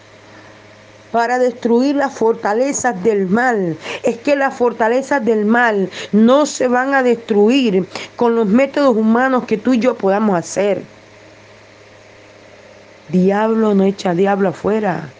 para 1.12 1.38
destruir 1.38 1.94
las 1.96 2.14
fortalezas 2.14 3.00
del 3.04 3.28
mal. 3.28 3.76
Es 4.02 4.18
que 4.18 4.34
las 4.34 4.54
fortalezas 4.54 5.24
del 5.24 5.44
mal 5.44 5.90
no 6.10 6.46
se 6.46 6.66
van 6.66 6.94
a 6.94 7.02
destruir 7.02 7.86
con 8.16 8.34
los 8.34 8.46
métodos 8.46 8.96
humanos 8.96 9.44
que 9.44 9.58
tú 9.58 9.74
y 9.74 9.78
yo 9.78 9.94
podamos 9.94 10.36
hacer. 10.36 10.82
Diablo 13.06 13.74
no 13.74 13.84
echa 13.84 14.14
diablo 14.14 14.48
afuera. 14.50 15.16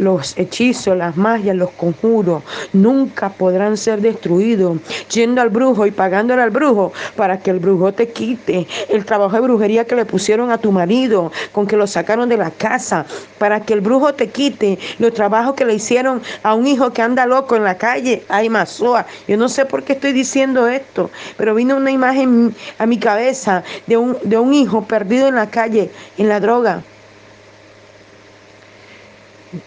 Los 0.00 0.36
hechizos, 0.36 0.96
las 0.96 1.16
magias, 1.16 1.54
los 1.54 1.70
conjuros 1.70 2.42
nunca 2.72 3.28
podrán 3.28 3.76
ser 3.76 4.00
destruidos. 4.00 4.78
Yendo 5.12 5.40
al 5.40 5.50
brujo 5.50 5.86
y 5.86 5.90
pagándole 5.90 6.42
al 6.42 6.50
brujo 6.50 6.92
para 7.16 7.38
que 7.38 7.50
el 7.50 7.58
brujo 7.58 7.92
te 7.92 8.08
quite 8.08 8.66
el 8.88 9.04
trabajo 9.04 9.36
de 9.36 9.42
brujería 9.42 9.84
que 9.84 9.94
le 9.94 10.04
pusieron 10.04 10.50
a 10.50 10.58
tu 10.58 10.72
marido, 10.72 11.30
con 11.52 11.66
que 11.66 11.76
lo 11.76 11.86
sacaron 11.86 12.28
de 12.28 12.36
la 12.36 12.50
casa, 12.50 13.06
para 13.38 13.60
que 13.60 13.74
el 13.74 13.80
brujo 13.80 14.14
te 14.14 14.28
quite 14.28 14.78
los 14.98 15.12
trabajos 15.12 15.54
que 15.54 15.64
le 15.64 15.74
hicieron 15.74 16.22
a 16.42 16.54
un 16.54 16.66
hijo 16.66 16.92
que 16.92 17.02
anda 17.02 17.26
loco 17.26 17.56
en 17.56 17.64
la 17.64 17.76
calle. 17.76 18.22
Ay, 18.28 18.48
Mazoa, 18.48 19.06
yo 19.28 19.36
no 19.36 19.48
sé 19.48 19.66
por 19.66 19.82
qué 19.82 19.92
estoy 19.92 20.12
diciendo 20.12 20.66
esto, 20.66 21.10
pero 21.36 21.54
vino 21.54 21.76
una 21.76 21.90
imagen 21.90 22.54
a 22.78 22.86
mi 22.86 22.98
cabeza 22.98 23.62
de 23.86 23.96
un, 23.96 24.16
de 24.22 24.38
un 24.38 24.54
hijo 24.54 24.82
perdido 24.82 25.28
en 25.28 25.34
la 25.34 25.50
calle, 25.50 25.90
en 26.16 26.28
la 26.28 26.40
droga 26.40 26.82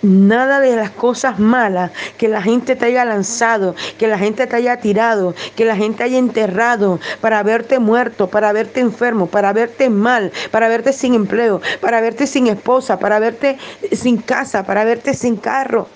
Nada 0.01 0.61
de 0.61 0.77
las 0.77 0.91
cosas 0.91 1.39
malas 1.39 1.91
que 2.17 2.29
la 2.29 2.41
gente 2.41 2.77
te 2.77 2.85
haya 2.85 3.03
lanzado, 3.03 3.75
que 3.97 4.07
la 4.07 4.17
gente 4.17 4.47
te 4.47 4.55
haya 4.55 4.77
tirado, 4.77 5.35
que 5.57 5.65
la 5.65 5.75
gente 5.75 6.03
haya 6.03 6.17
enterrado 6.17 7.01
para 7.19 7.43
verte 7.43 7.79
muerto, 7.79 8.29
para 8.29 8.53
verte 8.53 8.79
enfermo, 8.79 9.27
para 9.27 9.51
verte 9.51 9.89
mal, 9.89 10.31
para 10.51 10.69
verte 10.69 10.93
sin 10.93 11.15
empleo, 11.15 11.61
para 11.81 11.99
verte 11.99 12.27
sin 12.27 12.47
esposa, 12.47 12.97
para 12.97 13.19
verte 13.19 13.57
sin 13.91 14.21
casa, 14.21 14.63
para 14.63 14.85
verte 14.85 15.13
sin 15.13 15.35
carro, 15.35 15.89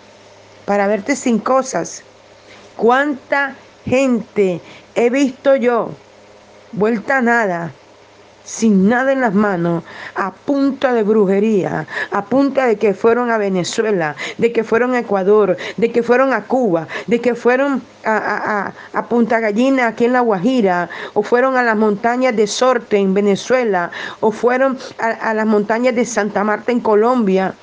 para 0.65 0.87
verte 0.87 1.15
sin 1.15 1.39
cosas. 1.39 2.03
¿Cuánta 2.75 3.55
gente 3.85 4.59
he 4.95 5.09
visto 5.09 5.55
yo 5.55 5.91
vuelta 6.73 7.19
a 7.19 7.21
nada? 7.21 7.71
Sin 8.47 8.87
nada 8.87 9.11
en 9.11 9.19
las 9.19 9.33
manos, 9.33 9.83
a 10.15 10.31
punta 10.31 10.93
de 10.93 11.03
brujería, 11.03 11.85
a 12.11 12.25
punta 12.25 12.65
de 12.65 12.77
que 12.77 12.93
fueron 12.93 13.29
a 13.29 13.37
Venezuela, 13.37 14.15
de 14.37 14.53
que 14.53 14.63
fueron 14.63 14.93
a 14.93 14.99
Ecuador, 14.99 15.57
de 15.75 15.91
que 15.91 16.01
fueron 16.01 16.31
a 16.31 16.45
Cuba, 16.45 16.87
de 17.07 17.19
que 17.19 17.35
fueron 17.35 17.83
a, 18.05 18.71
Punta 19.09 19.39
Gallina 19.41 19.87
aquí 19.87 20.05
en 20.05 20.13
La 20.13 20.21
Guajira, 20.21 20.89
o 21.13 21.23
fueron 21.23 21.57
a 21.57 21.63
las 21.63 21.75
montañas 21.75 22.35
de 22.35 22.47
Sorte 22.47 22.97
en 22.97 23.13
Venezuela, 23.13 23.91
o 24.21 24.31
fueron 24.31 24.77
a 24.97 25.33
las 25.33 25.45
montañas 25.45 25.93
de 25.93 26.05
Santa 26.05 26.43
Marta 26.43 26.71
en 26.71 26.79
Colombia 26.79 27.53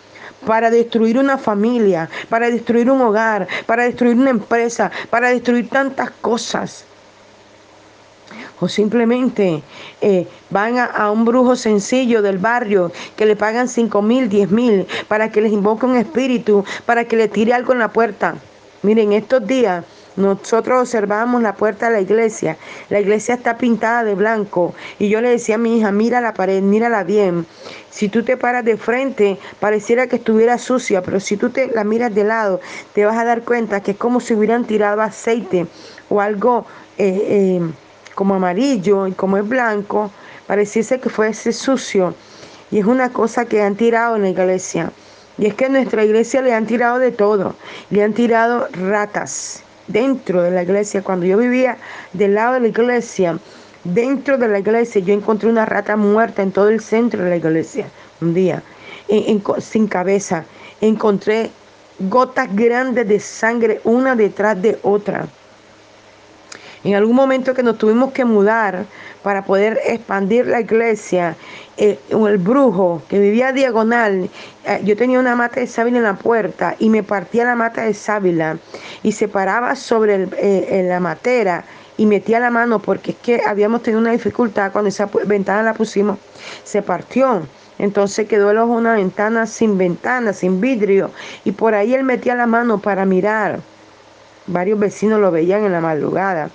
para 0.47 0.71
destruir 0.71 1.19
una 1.19 1.39
familia, 1.39 2.11
para 2.29 2.51
destruir 2.51 2.91
un 2.91 3.01
hogar, 3.01 3.49
para 3.65 3.85
destruir 3.85 4.17
una 4.17 4.31
empresa, 4.31 4.91
para 5.09 5.31
destruir 5.31 5.71
tantas 5.71 6.11
cosas 6.11 6.85
o 8.65 8.69
simplemente 8.69 9.63
eh, 10.01 10.27
van 10.49 10.79
a, 10.79 11.11
un 11.11 11.27
brujo 11.27 11.55
sencillo 11.55 12.23
del 12.23 12.39
barrio 12.39 12.91
que 13.15 13.27
le 13.27 13.37
pagan 13.37 13.69
5 13.69 14.01
mil, 14.01 14.31
10 14.31 14.51
mil 14.51 14.87
para 15.07 15.31
que 15.31 15.43
les 15.43 15.53
invoque 15.53 15.85
un 15.85 15.97
espíritu, 15.97 16.65
para 16.87 17.05
que 17.05 17.17
le 17.17 17.29
tire 17.29 17.53
algo 17.53 17.75
en 17.75 17.81
la 17.81 17.93
puerta. 17.93 18.37
Miren, 18.83 19.13
estos 19.13 19.47
días 19.47 19.85
nosotros 20.17 20.81
observamos 20.81 21.43
la 21.43 21.57
puerta 21.57 21.89
de 21.89 21.93
la 21.97 22.01
iglesia. 22.01 22.57
La 22.89 23.01
iglesia 23.01 23.35
está 23.35 23.59
pintada 23.59 24.03
de 24.03 24.15
blanco. 24.15 24.75
Y 24.99 25.11
yo 25.11 25.21
le 25.21 25.29
decía 25.29 25.57
a 25.57 25.59
mi 25.59 25.77
hija, 25.77 25.93
mira 25.93 26.23
la 26.23 26.33
pared, 26.33 26.63
mírala 26.63 27.05
bien. 27.05 27.45
Si 27.91 28.09
tú 28.09 28.23
te 28.23 28.39
paras 28.39 28.65
de 28.65 28.79
frente, 28.79 29.39
pareciera 29.61 30.07
que 30.07 30.17
estuviera 30.17 30.57
sucia, 30.57 31.03
pero 31.03 31.21
si 31.21 31.37
tú 31.37 31.51
te 31.51 31.67
la 31.69 31.85
miras 31.85 32.15
de 32.15 32.25
lado, 32.25 32.61
te 32.95 33.05
vas 33.05 33.19
a 33.19 33.25
dar 33.25 33.43
cuenta 33.43 33.83
que 33.83 33.91
es 33.91 33.97
como 33.99 34.21
si 34.21 34.33
hubieran 34.33 34.65
tirado 34.65 35.03
aceite 35.03 35.67
o 36.09 36.21
algo 36.21 36.65
eh, 36.97 37.61
eh, 37.61 37.61
como 38.15 38.35
amarillo 38.35 39.07
y 39.07 39.13
como 39.13 39.37
es 39.37 39.49
blanco, 39.49 40.11
pareciese 40.47 41.01
que 41.01 41.09
fuese 41.09 41.53
sucio. 41.53 42.15
Y 42.71 42.79
es 42.79 42.87
una 42.87 43.11
cosa 43.11 43.45
que 43.45 43.63
han 43.63 43.77
tirado 43.77 44.17
en 44.17 44.23
la 44.23 44.31
iglesia. 44.31 44.91
Y 45.39 45.47
es 45.47 45.55
que 45.55 45.67
en 45.67 45.73
nuestra 45.73 46.05
iglesia 46.05 46.43
le 46.43 46.55
han 46.55 46.67
tirado 46.67 46.99
de 46.99 47.11
todo. 47.11 47.55
Le 47.91 48.03
han 48.03 48.13
tirado 48.13 48.69
ratas 48.73 49.63
dentro 49.89 50.43
de 50.43 50.51
la 50.51 50.63
iglesia. 50.63 51.03
Cuando 51.03 51.27
yo 51.27 51.37
vivía 51.39 51.77
del 52.13 52.35
lado 52.35 52.55
de 52.55 52.61
la 52.61 52.69
iglesia, 52.69 53.39
dentro 53.85 54.39
de 54.39 54.49
la 54.49 54.59
iglesia, 54.61 55.01
yo 55.03 55.13
encontré 55.13 55.49
una 55.49 55.67
rata 55.67 55.97
muerta 55.97 56.43
en 56.43 56.53
todo 56.53 56.69
el 56.69 56.81
centro 56.81 57.23
de 57.23 57.31
la 57.31 57.37
iglesia. 57.37 57.89
Un 58.21 58.35
día, 58.35 58.63
sin 59.59 59.87
cabeza, 59.87 60.45
encontré 60.81 61.51
gotas 61.99 62.49
grandes 62.55 63.07
de 63.07 63.21
sangre 63.21 63.81
una 63.85 64.17
detrás 64.17 64.61
de 64.61 64.79
otra. 64.83 65.27
En 66.85 66.95
algún 66.95 67.17
momento 67.17 67.55
que 67.55 67.63
nos 67.63 67.79
tuvimos 67.79 68.13
que 68.13 68.27
mudar 68.27 68.85
para 69.23 69.43
poder 69.47 69.81
expandir 69.87 70.47
la 70.47 70.61
iglesia, 70.61 71.35
eh, 71.79 71.99
el 72.11 72.37
brujo 72.37 73.01
que 73.09 73.19
vivía 73.19 73.53
diagonal, 73.53 74.29
eh, 74.67 74.81
yo 74.85 74.95
tenía 74.95 75.19
una 75.19 75.35
mata 75.35 75.61
de 75.61 75.67
sábila 75.67 75.97
en 75.97 76.03
la 76.03 76.17
puerta 76.17 76.77
y 76.79 76.91
me 76.91 77.03
partía 77.03 77.47
la 77.47 77.57
mata 77.57 77.85
de 77.85 77.95
sábila 77.95 78.59
y 79.03 79.13
se 79.13 79.29
paraba 79.29 79.77
sobre 79.77 80.29
eh, 80.37 80.85
la 80.87 81.01
matera 81.01 81.65
y 81.97 82.05
metía 82.05 82.39
la 82.39 82.51
mano 82.51 82.81
porque 82.81 83.13
es 83.13 83.17
que 83.17 83.41
habíamos 83.47 83.83
tenido 83.83 84.03
una 84.03 84.13
dificultad 84.13 84.71
cuando 84.71 84.91
esa 84.91 85.09
ventana 85.25 85.63
la 85.63 85.73
pusimos, 85.73 86.19
se 86.65 86.83
partió. 86.83 87.47
Entonces 87.79 88.29
quedó 88.29 88.51
el 88.51 88.59
ojo 88.59 88.75
una 88.75 88.93
ventana 88.93 89.47
sin 89.47 89.79
ventana, 89.79 90.35
sin 90.35 90.61
vidrio. 90.61 91.11
Y 91.45 91.53
por 91.53 91.75
ahí 91.75 91.95
él 91.95 92.05
metía 92.05 92.35
la 92.35 92.47
mano 92.47 92.79
para 92.79 93.07
mirar. 93.07 93.61
Varios 94.47 94.79
vecinos 94.79 95.19
lo 95.19 95.31
veían 95.31 95.65
en 95.65 95.73
la 95.73 95.81
madrugada 95.81 96.51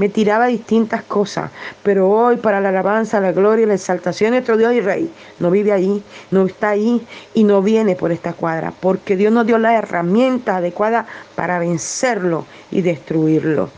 me 0.00 0.08
tiraba 0.08 0.46
distintas 0.46 1.02
cosas, 1.02 1.50
pero 1.82 2.08
hoy 2.08 2.38
para 2.38 2.58
la 2.62 2.70
alabanza, 2.70 3.20
la 3.20 3.32
gloria 3.32 3.64
y 3.64 3.66
la 3.66 3.74
exaltación 3.74 4.30
de 4.30 4.38
nuestro 4.38 4.56
Dios 4.56 4.72
y 4.72 4.80
Rey, 4.80 5.12
no 5.40 5.50
vive 5.50 5.72
allí, 5.72 6.02
no 6.30 6.46
está 6.46 6.70
ahí 6.70 7.06
y 7.34 7.44
no 7.44 7.60
viene 7.60 7.96
por 7.96 8.10
esta 8.10 8.32
cuadra, 8.32 8.72
porque 8.80 9.14
Dios 9.14 9.30
nos 9.30 9.46
dio 9.46 9.58
la 9.58 9.74
herramienta 9.76 10.56
adecuada 10.56 11.04
para 11.34 11.58
vencerlo 11.58 12.46
y 12.70 12.80
destruirlo. 12.80 13.68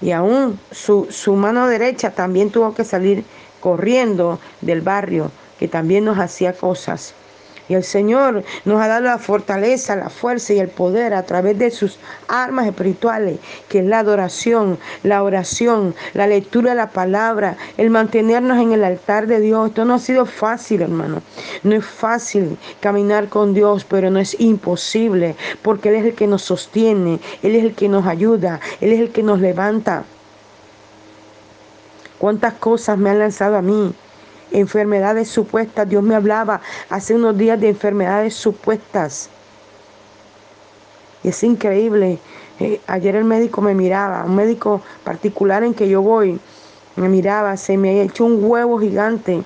Y 0.00 0.10
aún 0.10 0.58
su, 0.72 1.06
su 1.08 1.36
mano 1.36 1.68
derecha 1.68 2.10
también 2.10 2.50
tuvo 2.50 2.74
que 2.74 2.82
salir 2.82 3.22
corriendo 3.60 4.40
del 4.60 4.80
barrio, 4.80 5.30
que 5.60 5.68
también 5.68 6.04
nos 6.04 6.18
hacía 6.18 6.52
cosas. 6.52 7.14
Y 7.68 7.74
el 7.74 7.84
Señor 7.84 8.44
nos 8.64 8.80
ha 8.80 8.88
dado 8.88 9.02
la 9.02 9.18
fortaleza, 9.18 9.96
la 9.96 10.08
fuerza 10.08 10.52
y 10.52 10.60
el 10.60 10.68
poder 10.68 11.14
a 11.14 11.24
través 11.24 11.58
de 11.58 11.70
sus 11.70 11.98
armas 12.28 12.66
espirituales, 12.66 13.38
que 13.68 13.80
es 13.80 13.84
la 13.84 14.00
adoración, 14.00 14.78
la 15.02 15.22
oración, 15.22 15.94
la 16.14 16.26
lectura 16.26 16.70
de 16.70 16.76
la 16.76 16.90
palabra, 16.90 17.56
el 17.76 17.90
mantenernos 17.90 18.58
en 18.58 18.72
el 18.72 18.84
altar 18.84 19.26
de 19.26 19.40
Dios. 19.40 19.68
Esto 19.68 19.84
no 19.84 19.94
ha 19.94 19.98
sido 19.98 20.26
fácil, 20.26 20.82
hermano. 20.82 21.22
No 21.62 21.74
es 21.74 21.84
fácil 21.84 22.56
caminar 22.80 23.28
con 23.28 23.52
Dios, 23.52 23.84
pero 23.84 24.10
no 24.10 24.20
es 24.20 24.38
imposible, 24.40 25.34
porque 25.62 25.88
Él 25.88 25.96
es 25.96 26.04
el 26.04 26.14
que 26.14 26.26
nos 26.26 26.42
sostiene, 26.42 27.18
Él 27.42 27.56
es 27.56 27.64
el 27.64 27.74
que 27.74 27.88
nos 27.88 28.06
ayuda, 28.06 28.60
Él 28.80 28.92
es 28.92 29.00
el 29.00 29.10
que 29.10 29.22
nos 29.22 29.40
levanta. 29.40 30.04
¿Cuántas 32.18 32.54
cosas 32.54 32.96
me 32.96 33.10
han 33.10 33.18
lanzado 33.18 33.56
a 33.56 33.62
mí? 33.62 33.92
Enfermedades 34.52 35.28
supuestas. 35.28 35.88
Dios 35.88 36.02
me 36.02 36.14
hablaba 36.14 36.60
hace 36.88 37.14
unos 37.14 37.36
días 37.36 37.60
de 37.60 37.68
enfermedades 37.68 38.34
supuestas. 38.34 39.28
Y 41.22 41.28
es 41.28 41.42
increíble. 41.42 42.18
Eh, 42.58 42.80
ayer 42.86 43.16
el 43.16 43.24
médico 43.24 43.60
me 43.60 43.74
miraba, 43.74 44.24
un 44.24 44.36
médico 44.36 44.80
particular 45.04 45.62
en 45.62 45.74
que 45.74 45.88
yo 45.88 46.00
voy, 46.00 46.38
me 46.96 47.08
miraba, 47.08 47.56
se 47.56 47.76
me 47.76 47.90
ha 47.90 48.02
hecho 48.04 48.24
un 48.24 48.42
huevo 48.42 48.78
gigante 48.78 49.42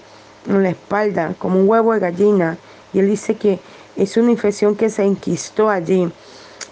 en 0.47 0.63
la 0.63 0.71
espalda, 0.71 1.35
como 1.39 1.59
un 1.59 1.69
huevo 1.69 1.93
de 1.93 2.01
gallina. 2.01 2.57
Y 2.93 3.01
él 3.01 3.09
dice 3.09 3.35
que 3.35 3.59
es 3.97 4.17
una 4.17 4.31
infección 4.31 4.77
que 4.77 4.91
se 4.91 5.03
enquistó 5.03 5.69
allí. 5.69 6.11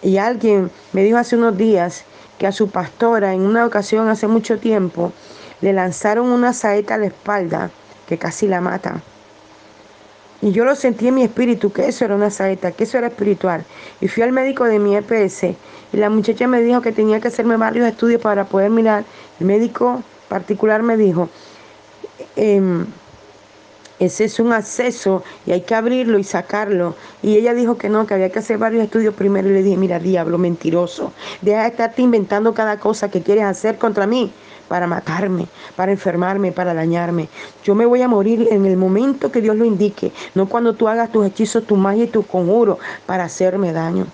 Y 0.02 0.18
alguien 0.18 0.70
me 0.92 1.02
dijo 1.02 1.18
hace 1.18 1.36
unos 1.36 1.56
días 1.56 2.04
que 2.38 2.46
a 2.46 2.52
su 2.52 2.70
pastora 2.70 3.34
en 3.34 3.40
una 3.42 3.66
ocasión 3.66 4.08
hace 4.08 4.28
mucho 4.28 4.58
tiempo 4.58 5.12
le 5.60 5.72
lanzaron 5.72 6.28
una 6.28 6.52
saeta 6.52 6.94
a 6.94 6.98
la 6.98 7.06
espalda 7.06 7.70
que 8.08 8.18
casi 8.18 8.48
la 8.48 8.60
mata. 8.60 9.02
Y 10.40 10.52
yo 10.52 10.64
lo 10.64 10.74
sentí 10.76 11.08
en 11.08 11.16
mi 11.16 11.24
espíritu, 11.24 11.72
que 11.72 11.88
eso 11.88 12.04
era 12.04 12.14
una 12.14 12.30
saeta, 12.30 12.72
que 12.72 12.84
eso 12.84 12.96
era 12.96 13.08
espiritual. 13.08 13.64
Y 14.00 14.08
fui 14.08 14.22
al 14.22 14.32
médico 14.32 14.64
de 14.64 14.78
mi 14.78 14.96
EPS 14.96 15.44
y 15.92 15.96
la 15.96 16.10
muchacha 16.10 16.46
me 16.46 16.62
dijo 16.62 16.80
que 16.80 16.92
tenía 16.92 17.20
que 17.20 17.28
hacerme 17.28 17.56
varios 17.56 17.86
estudios 17.88 18.20
para 18.22 18.44
poder 18.44 18.70
mirar. 18.70 19.04
El 19.40 19.46
médico 19.46 20.02
particular 20.28 20.82
me 20.82 20.96
dijo, 20.96 21.28
em, 22.36 22.86
ese 23.98 24.26
es 24.26 24.38
un 24.38 24.52
acceso 24.52 25.24
y 25.44 25.50
hay 25.50 25.62
que 25.62 25.74
abrirlo 25.74 26.20
y 26.20 26.24
sacarlo. 26.24 26.94
Y 27.20 27.36
ella 27.36 27.52
dijo 27.52 27.76
que 27.76 27.88
no, 27.88 28.06
que 28.06 28.14
había 28.14 28.30
que 28.30 28.38
hacer 28.38 28.58
varios 28.58 28.84
estudios 28.84 29.14
primero. 29.14 29.48
Y 29.48 29.52
le 29.54 29.62
dije, 29.64 29.76
mira, 29.76 29.98
diablo, 29.98 30.38
mentiroso, 30.38 31.12
deja 31.42 31.62
de 31.62 31.68
estarte 31.68 32.02
inventando 32.02 32.54
cada 32.54 32.78
cosa 32.78 33.10
que 33.10 33.22
quieres 33.22 33.44
hacer 33.44 33.76
contra 33.76 34.06
mí 34.06 34.32
para 34.68 34.86
matarme, 34.86 35.46
para 35.74 35.92
enfermarme, 35.92 36.52
para 36.52 36.74
dañarme. 36.74 37.28
Yo 37.64 37.74
me 37.74 37.86
voy 37.86 38.02
a 38.02 38.08
morir 38.08 38.48
en 38.50 38.66
el 38.66 38.76
momento 38.76 39.32
que 39.32 39.40
Dios 39.40 39.56
lo 39.56 39.64
indique, 39.64 40.12
no 40.34 40.48
cuando 40.48 40.74
tú 40.74 40.88
hagas 40.88 41.10
tus 41.10 41.26
hechizos, 41.26 41.64
tu 41.64 41.76
magia 41.76 42.04
y 42.04 42.08
tu 42.08 42.22
conjuro 42.22 42.78
para 43.06 43.24
hacerme 43.24 43.72
daño. 43.72 44.06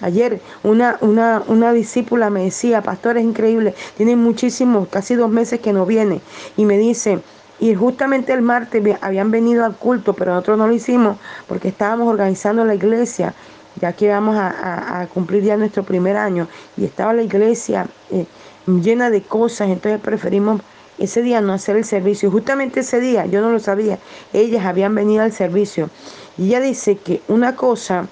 Ayer 0.00 0.40
una, 0.62 0.96
una, 1.00 1.42
una 1.48 1.72
discípula 1.72 2.30
me 2.30 2.44
decía, 2.44 2.82
pastor, 2.82 3.18
es 3.18 3.24
increíble, 3.24 3.74
tiene 3.96 4.14
muchísimos, 4.16 4.88
casi 4.88 5.16
dos 5.16 5.30
meses 5.30 5.60
que 5.60 5.72
no 5.72 5.86
viene, 5.86 6.20
y 6.56 6.64
me 6.64 6.78
dice, 6.78 7.20
Y 7.60 7.74
justamente 7.74 8.32
el 8.32 8.42
martes 8.42 8.96
habían 9.00 9.32
venido 9.32 9.64
al 9.64 9.74
culto, 9.74 10.12
pero 10.12 10.32
nosotros 10.32 10.58
no 10.58 10.68
lo 10.68 10.72
hicimos 10.72 11.18
porque 11.48 11.68
estábamos 11.68 12.06
organizando 12.06 12.64
la 12.64 12.76
iglesia, 12.76 13.34
ya 13.80 13.92
que 13.92 14.08
vamos 14.08 14.36
a, 14.38 15.06
cumplir 15.12 15.42
ya 15.42 15.56
nuestro 15.56 15.82
primer 15.82 16.16
año. 16.16 16.46
Y 16.76 16.84
estaba 16.84 17.12
la 17.12 17.22
iglesia 17.22 17.86
eh, 18.10 18.26
llena 18.68 19.10
de 19.10 19.22
cosas, 19.22 19.68
entonces 19.68 20.00
preferimos 20.00 20.60
ese 20.98 21.22
día 21.22 21.40
no 21.40 21.52
hacer 21.52 21.76
el 21.76 21.84
servicio. 21.84 22.30
Justamente 22.30 22.80
ese 22.80 23.00
día, 23.00 23.26
yo 23.26 23.40
no 23.40 23.50
lo 23.50 23.60
sabía, 23.60 23.98
ellas 24.32 24.64
habían 24.66 24.94
venido 24.94 25.22
al 25.22 25.32
servicio. 25.32 25.90
Y 26.36 26.48
ella 26.48 26.60
dice 26.60 26.96
que 26.96 27.22
una 27.28 27.56
cosa 27.56 28.06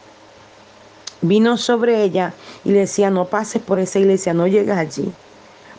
vino 1.20 1.56
sobre 1.56 2.02
ella 2.02 2.32
y 2.64 2.70
le 2.70 2.80
decía, 2.80 3.10
no 3.10 3.26
pases 3.26 3.62
por 3.62 3.78
esa 3.78 3.98
iglesia, 3.98 4.34
no 4.34 4.46
llegas 4.46 4.78
allí. 4.78 5.12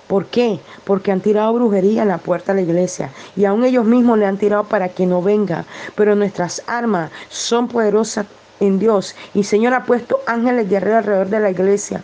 ¿Por 0.07 0.25
qué? 0.27 0.59
Porque 0.85 1.11
han 1.11 1.19
tirado 1.19 1.53
brujería 1.53 2.03
en 2.03 2.07
la 2.07 2.17
puerta 2.17 2.53
de 2.53 2.61
la 2.61 2.69
iglesia 2.69 3.11
y 3.35 3.43
aún 3.43 3.65
ellos 3.65 3.85
mismos 3.85 4.17
le 4.17 4.25
han 4.25 4.37
tirado 4.37 4.63
para 4.63 4.89
que 4.89 5.05
no 5.05 5.21
venga. 5.21 5.65
Pero 5.95 6.15
nuestras 6.15 6.63
armas 6.65 7.11
son 7.29 7.67
poderosas 7.67 8.25
en 8.61 8.79
Dios 8.79 9.15
y 9.33 9.43
Señor 9.43 9.73
ha 9.73 9.83
puesto 9.83 10.19
ángeles 10.25 10.69
guerreros 10.69 10.99
alrededor 10.99 11.27
de 11.27 11.39
la 11.41 11.51
iglesia. 11.51 12.03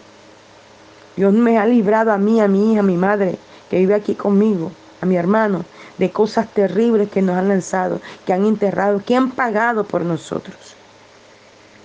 Dios 1.15 1.33
me 1.33 1.57
ha 1.57 1.65
librado 1.65 2.11
a 2.11 2.17
mí, 2.17 2.39
a 2.41 2.47
mi 2.47 2.71
hija, 2.71 2.79
a 2.81 2.83
mi 2.83 2.97
madre, 2.97 3.37
que 3.69 3.77
vive 3.77 3.93
aquí 3.93 4.15
conmigo, 4.15 4.71
a 5.01 5.05
mi 5.05 5.15
hermano, 5.15 5.65
de 5.97 6.09
cosas 6.09 6.47
terribles 6.51 7.09
que 7.09 7.21
nos 7.21 7.37
han 7.37 7.49
lanzado, 7.49 8.01
que 8.25 8.33
han 8.33 8.45
enterrado, 8.45 9.01
que 9.05 9.15
han 9.15 9.31
pagado 9.31 9.83
por 9.83 10.01
nosotros. 10.01 10.57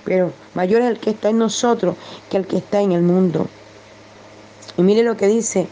Pero 0.05 0.33
mayor 0.55 0.83
es 0.83 0.89
el 0.89 0.99
que 0.99 1.11
está 1.11 1.29
en 1.29 1.39
nosotros 1.39 1.97
que 2.31 2.39
el 2.39 2.47
que 2.47 2.57
está 2.57 2.81
en 2.81 2.93
el 2.93 3.03
mundo. 3.03 3.49
Y 4.77 4.83
mire 4.83 5.03
lo 5.03 5.17
que 5.17 5.27
dice 5.27 5.69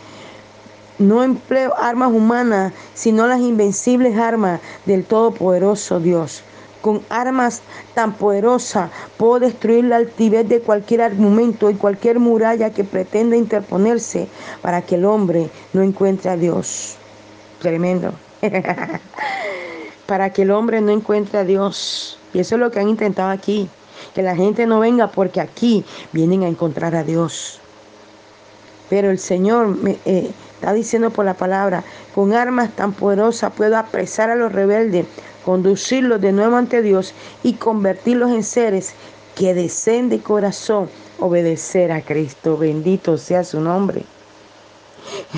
no 0.99 1.23
empleo 1.23 1.75
armas 1.77 2.13
humanas, 2.13 2.73
sino 2.95 3.27
las 3.27 3.41
invencibles 3.41 4.19
armas 4.19 4.61
del 4.87 5.05
Todopoderoso 5.05 6.01
Dios. 6.01 6.43
Con 6.87 7.03
armas 7.09 7.63
tan 7.95 8.13
poderosas 8.13 8.93
puedo 9.17 9.41
destruir 9.41 9.87
la 9.87 9.97
altivez 9.97 10.49
de 10.49 10.61
cualquier 10.61 11.03
argumento 11.03 11.69
y 11.69 11.75
cualquier 11.75 12.21
muralla 12.21 12.71
que 12.71 12.85
pretenda 12.85 13.37
interponerse 13.37 14.29
para 14.63 14.83
que 14.83 14.95
el 14.95 15.05
hombre 15.05 15.51
no 15.73 15.83
encuentre 15.83 16.31
a 16.31 16.37
Dios. 16.37 16.95
Tremendo. 17.61 18.13
para 20.07 20.33
que 20.33 20.43
el 20.43 20.53
hombre 20.53 20.81
no 20.81 20.93
encuentre 20.93 21.41
a 21.41 21.45
Dios. 21.45 22.21
Y 22.33 22.39
eso 22.39 22.55
es 22.55 22.61
lo 22.61 22.71
que 22.71 22.79
han 22.79 22.89
intentado 22.89 23.31
aquí. 23.31 23.69
Que 24.15 24.23
la 24.23 24.37
gente 24.37 24.65
no 24.65 24.79
venga 24.79 25.09
porque 25.09 25.41
aquí 25.41 25.85
vienen 26.13 26.45
a 26.45 26.49
encontrar 26.49 26.95
a 26.95 27.03
Dios. 27.03 27.59
Pero 28.89 29.11
el 29.11 29.19
Señor 29.19 29.67
me, 29.67 29.99
eh, 30.05 30.31
Está 30.57 30.73
diciendo 30.73 31.11
por 31.11 31.27
la 31.27 31.35
palabra, 31.35 31.85
con 32.15 32.33
armas 32.33 32.71
tan 32.71 32.95
poderosas 32.95 33.53
puedo 33.53 33.77
apresar 33.77 34.31
a 34.31 34.37
los 34.37 34.51
rebeldes, 34.51 35.05
conducirlos 35.47 36.21
de 36.21 36.33
nuevo 36.33 36.57
ante 36.57 36.83
Dios 36.83 37.15
y 37.45 37.53
convertirlos 37.55 38.33
en 38.33 38.43
seres 38.43 38.95
que 39.37 39.55
deseen 39.55 40.09
de 40.09 40.19
corazón 40.19 40.91
obedecer 41.21 41.93
a 41.93 42.03
Cristo. 42.03 42.59
Bendito 42.59 43.17
sea 43.17 43.45
su 43.45 43.61
nombre. 43.61 44.03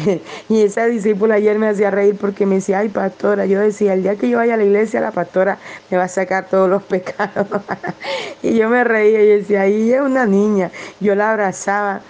y 0.48 0.62
esa 0.62 0.86
discípula 0.86 1.34
ayer 1.34 1.58
me 1.58 1.68
hacía 1.68 1.90
reír 1.90 2.16
porque 2.16 2.46
me 2.46 2.54
decía, 2.54 2.78
ay 2.78 2.88
pastora, 2.88 3.44
yo 3.44 3.60
decía, 3.60 3.92
el 3.92 4.02
día 4.02 4.16
que 4.16 4.30
yo 4.30 4.38
vaya 4.38 4.54
a 4.54 4.56
la 4.56 4.64
iglesia, 4.64 5.02
la 5.02 5.10
pastora 5.10 5.58
me 5.90 5.98
va 5.98 6.04
a 6.04 6.08
sacar 6.08 6.46
todos 6.48 6.70
los 6.70 6.82
pecados. 6.94 7.46
y 8.42 8.54
yo 8.54 8.70
me 8.70 8.82
reía 8.84 9.22
y 9.22 9.26
decía, 9.26 9.60
ahí 9.60 9.92
es 9.92 10.00
una 10.00 10.24
niña. 10.24 10.70
Yo 11.00 11.14
la 11.14 11.32
abrazaba, 11.32 12.00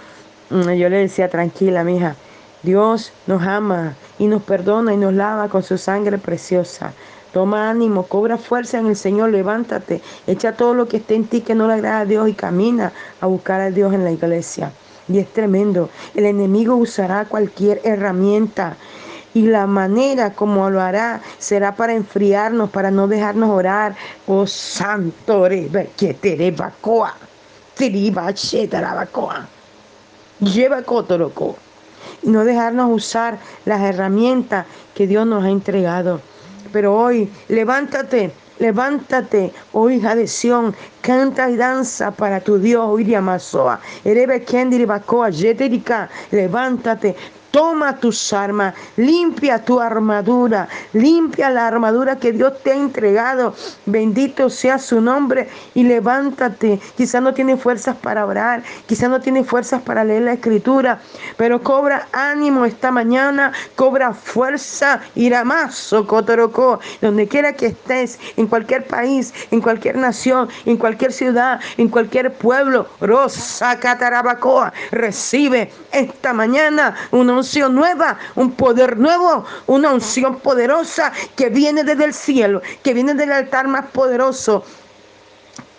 mm, 0.49 0.71
yo 0.71 0.87
le 0.87 0.99
decía, 0.99 1.27
tranquila, 1.27 1.83
mija 1.83 2.15
Dios 2.63 3.11
nos 3.27 3.41
ama 3.43 3.95
y 4.17 4.27
nos 4.27 4.43
perdona 4.43 4.93
y 4.93 4.97
nos 4.97 5.13
lava 5.13 5.49
con 5.49 5.63
su 5.63 5.77
sangre 5.77 6.17
preciosa. 6.17 6.93
Toma 7.33 7.69
ánimo, 7.69 8.07
cobra 8.07 8.37
fuerza 8.37 8.79
en 8.79 8.87
el 8.87 8.95
Señor, 8.95 9.29
levántate, 9.29 10.01
echa 10.25 10.53
todo 10.53 10.73
lo 10.73 10.87
que 10.87 10.97
esté 10.97 11.15
en 11.15 11.27
ti 11.27 11.41
que 11.41 11.55
no 11.55 11.67
le 11.67 11.73
agrada 11.73 11.99
a 11.99 12.05
Dios 12.05 12.27
y 12.27 12.33
camina 12.33 12.91
a 13.21 13.27
buscar 13.27 13.61
a 13.61 13.69
Dios 13.69 13.93
en 13.93 14.03
la 14.03 14.11
iglesia. 14.11 14.71
Y 15.07 15.19
es 15.19 15.27
tremendo, 15.31 15.89
el 16.15 16.25
enemigo 16.25 16.75
usará 16.75 17.25
cualquier 17.25 17.81
herramienta 17.83 18.77
y 19.33 19.43
la 19.43 19.67
manera 19.67 20.33
como 20.33 20.69
lo 20.69 20.81
hará 20.81 21.21
será 21.37 21.75
para 21.75 21.93
enfriarnos, 21.93 22.69
para 22.69 22.91
no 22.91 23.07
dejarnos 23.07 23.49
orar. 23.49 23.95
Oh 24.27 24.47
santo, 24.47 25.47
que 25.97 26.13
te 26.13 26.35
lleva 30.39 30.81
cotoroco 30.83 31.55
y 32.21 32.29
no 32.29 32.43
dejarnos 32.43 32.91
usar 32.91 33.39
las 33.65 33.81
herramientas 33.81 34.65
que 34.95 35.07
Dios 35.07 35.25
nos 35.27 35.43
ha 35.43 35.49
entregado. 35.49 36.21
Pero 36.71 36.95
hoy, 36.95 37.29
levántate, 37.47 38.31
levántate, 38.59 39.51
oh 39.73 39.89
hija 39.89 40.15
de 40.15 40.27
Sión, 40.27 40.75
canta 41.01 41.49
y 41.49 41.55
danza 41.55 42.11
para 42.11 42.39
tu 42.41 42.59
Dios, 42.59 42.99
Iria 42.99 43.21
Masoa, 43.21 43.79
Erebe 44.03 44.43
Kendiri 44.43 44.85
Bacoa, 44.85 45.29
levántate, 46.31 47.15
Toma 47.51 47.97
tus 47.97 48.31
armas, 48.31 48.75
limpia 48.95 49.63
tu 49.63 49.79
armadura, 49.79 50.67
limpia 50.93 51.49
la 51.49 51.67
armadura 51.67 52.17
que 52.17 52.31
Dios 52.31 52.53
te 52.61 52.71
ha 52.71 52.75
entregado. 52.75 53.55
Bendito 53.87 54.49
sea 54.51 54.77
su 54.77 55.01
nombre 55.01 55.49
y 55.73 55.83
levántate. 55.83 56.79
Quizás 56.95 57.21
no 57.23 57.33
tiene 57.33 57.57
fuerzas 57.57 57.95
para 57.97 58.25
orar, 58.25 58.61
quizás 58.85 59.09
no 59.09 59.19
tiene 59.19 59.43
fuerzas 59.43 59.81
para 59.81 60.03
leer 60.03 60.23
la 60.23 60.33
escritura, 60.33 60.99
pero 61.37 61.63
cobra 61.63 62.07
ánimo 62.11 62.65
esta 62.65 62.91
mañana, 62.91 63.51
cobra 63.75 64.13
fuerza, 64.13 65.01
irá 65.15 65.43
más, 65.43 65.73
socotorocó, 65.73 66.79
donde 67.01 67.27
quiera 67.27 67.53
que 67.53 67.67
estés, 67.67 68.19
en 68.37 68.45
cualquier 68.45 68.85
país, 68.85 69.33
en 69.49 69.61
cualquier 69.61 69.97
nación, 69.97 70.49
en 70.65 70.77
cualquier 70.77 71.11
ciudad, 71.11 71.59
en 71.77 71.89
cualquier 71.89 72.31
pueblo. 72.33 72.87
Rosa 73.01 73.79
Catarabacoa, 73.79 74.71
recibe 74.91 75.71
esta 75.91 76.33
mañana 76.33 76.95
una 77.11 77.38
unción 77.39 77.75
nueva, 77.75 78.17
un 78.35 78.51
poder 78.51 78.97
nuevo, 78.97 79.45
una 79.67 79.91
unción 79.91 80.39
poderosa 80.39 81.11
que 81.35 81.49
viene 81.49 81.83
desde 81.83 82.05
el 82.05 82.13
cielo, 82.13 82.61
que 82.83 82.93
viene 82.93 83.13
del 83.13 83.31
altar 83.31 83.67
más 83.67 83.87
poderoso 83.87 84.63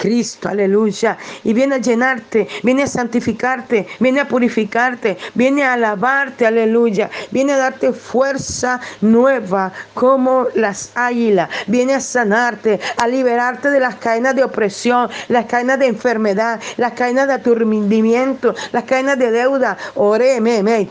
Cristo, 0.00 0.48
aleluya. 0.48 1.18
Y 1.44 1.52
viene 1.52 1.74
a 1.74 1.78
llenarte, 1.78 2.48
viene 2.62 2.84
a 2.84 2.86
santificarte, 2.86 3.86
viene 3.98 4.20
a 4.20 4.28
purificarte, 4.28 5.18
viene 5.34 5.62
a 5.62 5.74
alabarte, 5.74 6.46
aleluya. 6.46 7.10
Viene 7.30 7.52
a 7.52 7.58
darte 7.58 7.92
fuerza 7.92 8.80
nueva 9.02 9.72
como 9.92 10.46
las 10.54 10.92
águilas. 10.94 11.50
Viene 11.66 11.94
a 11.94 12.00
sanarte, 12.00 12.80
a 12.96 13.06
liberarte 13.06 13.70
de 13.70 13.78
las 13.78 13.96
cadenas 13.96 14.34
de 14.34 14.44
opresión, 14.44 15.10
las 15.28 15.44
cadenas 15.44 15.78
de 15.78 15.86
enfermedad, 15.86 16.60
las 16.78 16.92
cadenas 16.92 17.28
de 17.28 17.34
aturdimiento, 17.34 18.54
las 18.72 18.84
cadenas 18.84 19.18
de 19.18 19.30
deuda. 19.30 19.76
Oreme, 19.96 20.62
me. 20.62 20.88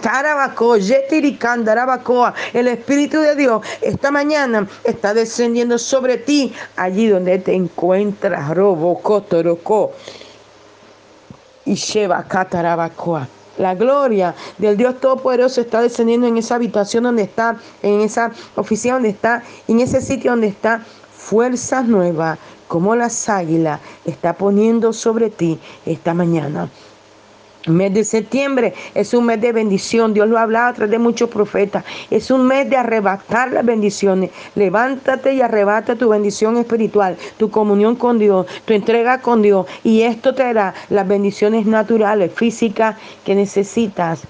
El 2.54 2.68
Espíritu 2.68 3.20
de 3.20 3.36
Dios 3.36 3.62
esta 3.82 4.12
mañana 4.12 4.68
está 4.84 5.14
descendiendo 5.14 5.78
sobre 5.80 6.18
ti, 6.18 6.54
allí 6.76 7.08
donde 7.08 7.40
te 7.40 7.54
encuentras, 7.54 8.56
robo 8.56 8.99
y 11.66 11.76
lleva 11.76 12.24
Catarabacoa. 12.24 13.28
La 13.58 13.76
gloria 13.76 14.34
del 14.58 14.78
Dios 14.78 15.00
Todopoderoso 15.00 15.62
está 15.62 15.82
descendiendo 15.82 16.28
en 16.28 16.38
esa 16.38 16.56
habitación 16.56 17.04
donde 17.04 17.24
está, 17.24 17.58
en 17.84 18.02
esa 18.02 18.32
oficina 18.56 18.94
donde 18.94 19.10
está, 19.10 19.44
en 19.68 19.82
ese 19.82 20.02
sitio 20.02 20.32
donde 20.32 20.48
está. 20.48 20.86
Fuerzas 21.18 21.86
nuevas, 21.86 22.40
como 22.70 22.96
las 22.96 23.28
águilas, 23.28 23.82
está 24.06 24.34
poniendo 24.34 24.94
sobre 24.94 25.30
ti 25.30 25.60
esta 25.86 26.14
mañana 26.14 26.70
mes 27.68 27.94
de 27.94 28.04
septiembre 28.04 28.74
es 28.96 29.14
un 29.14 29.26
mes 29.26 29.42
de 29.42 29.52
bendición. 29.52 30.14
Dios 30.14 30.30
lo 30.30 30.38
ha 30.38 30.44
hablado 30.44 30.70
a 30.70 30.74
través 30.74 30.92
de 30.92 31.00
muchos 31.00 31.30
profetas. 31.30 31.84
Es 32.10 32.32
un 32.32 32.48
mes 32.48 32.70
de 32.70 32.78
arrebatar 32.78 33.52
las 33.52 33.66
bendiciones. 33.66 34.32
Levántate 34.56 35.34
y 35.34 35.42
arrebata 35.42 35.96
tu 35.96 36.10
bendición 36.10 36.58
espiritual, 36.58 37.18
tu 37.38 37.50
comunión 37.50 37.96
con 37.96 38.18
Dios, 38.20 38.48
tu 38.66 38.74
entrega 38.74 39.22
con 39.22 39.42
Dios. 39.42 39.68
Y 39.84 40.02
esto 40.02 40.34
te 40.34 40.44
dará 40.44 40.74
las 40.90 41.08
bendiciones 41.08 41.66
naturales, 41.66 42.32
físicas 42.34 42.96
que 43.26 43.36
necesitas 43.36 44.22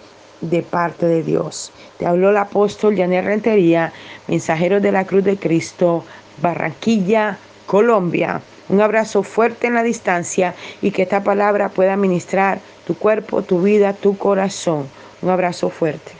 de 0.41 0.61
parte 0.61 1.05
de 1.05 1.23
Dios. 1.23 1.71
Te 1.97 2.05
habló 2.05 2.29
el 2.29 2.37
apóstol 2.37 2.95
Janet 2.95 3.25
Rentería, 3.25 3.91
mensajero 4.27 4.79
de 4.79 4.91
la 4.91 5.05
Cruz 5.05 5.23
de 5.23 5.37
Cristo, 5.37 6.03
Barranquilla, 6.41 7.37
Colombia. 7.65 8.41
Un 8.69 8.81
abrazo 8.81 9.23
fuerte 9.23 9.67
en 9.67 9.73
la 9.73 9.83
distancia 9.83 10.53
y 10.81 10.91
que 10.91 11.01
esta 11.01 11.23
palabra 11.23 11.69
pueda 11.69 11.97
ministrar 11.97 12.59
tu 12.89 12.95
cuerpo, 12.95 13.43
tu 13.43 13.61
vida, 13.61 13.93
tu 13.93 14.17
corazón. 14.17 14.87
Un 15.21 15.29
abrazo 15.29 15.69
fuerte. 15.69 16.18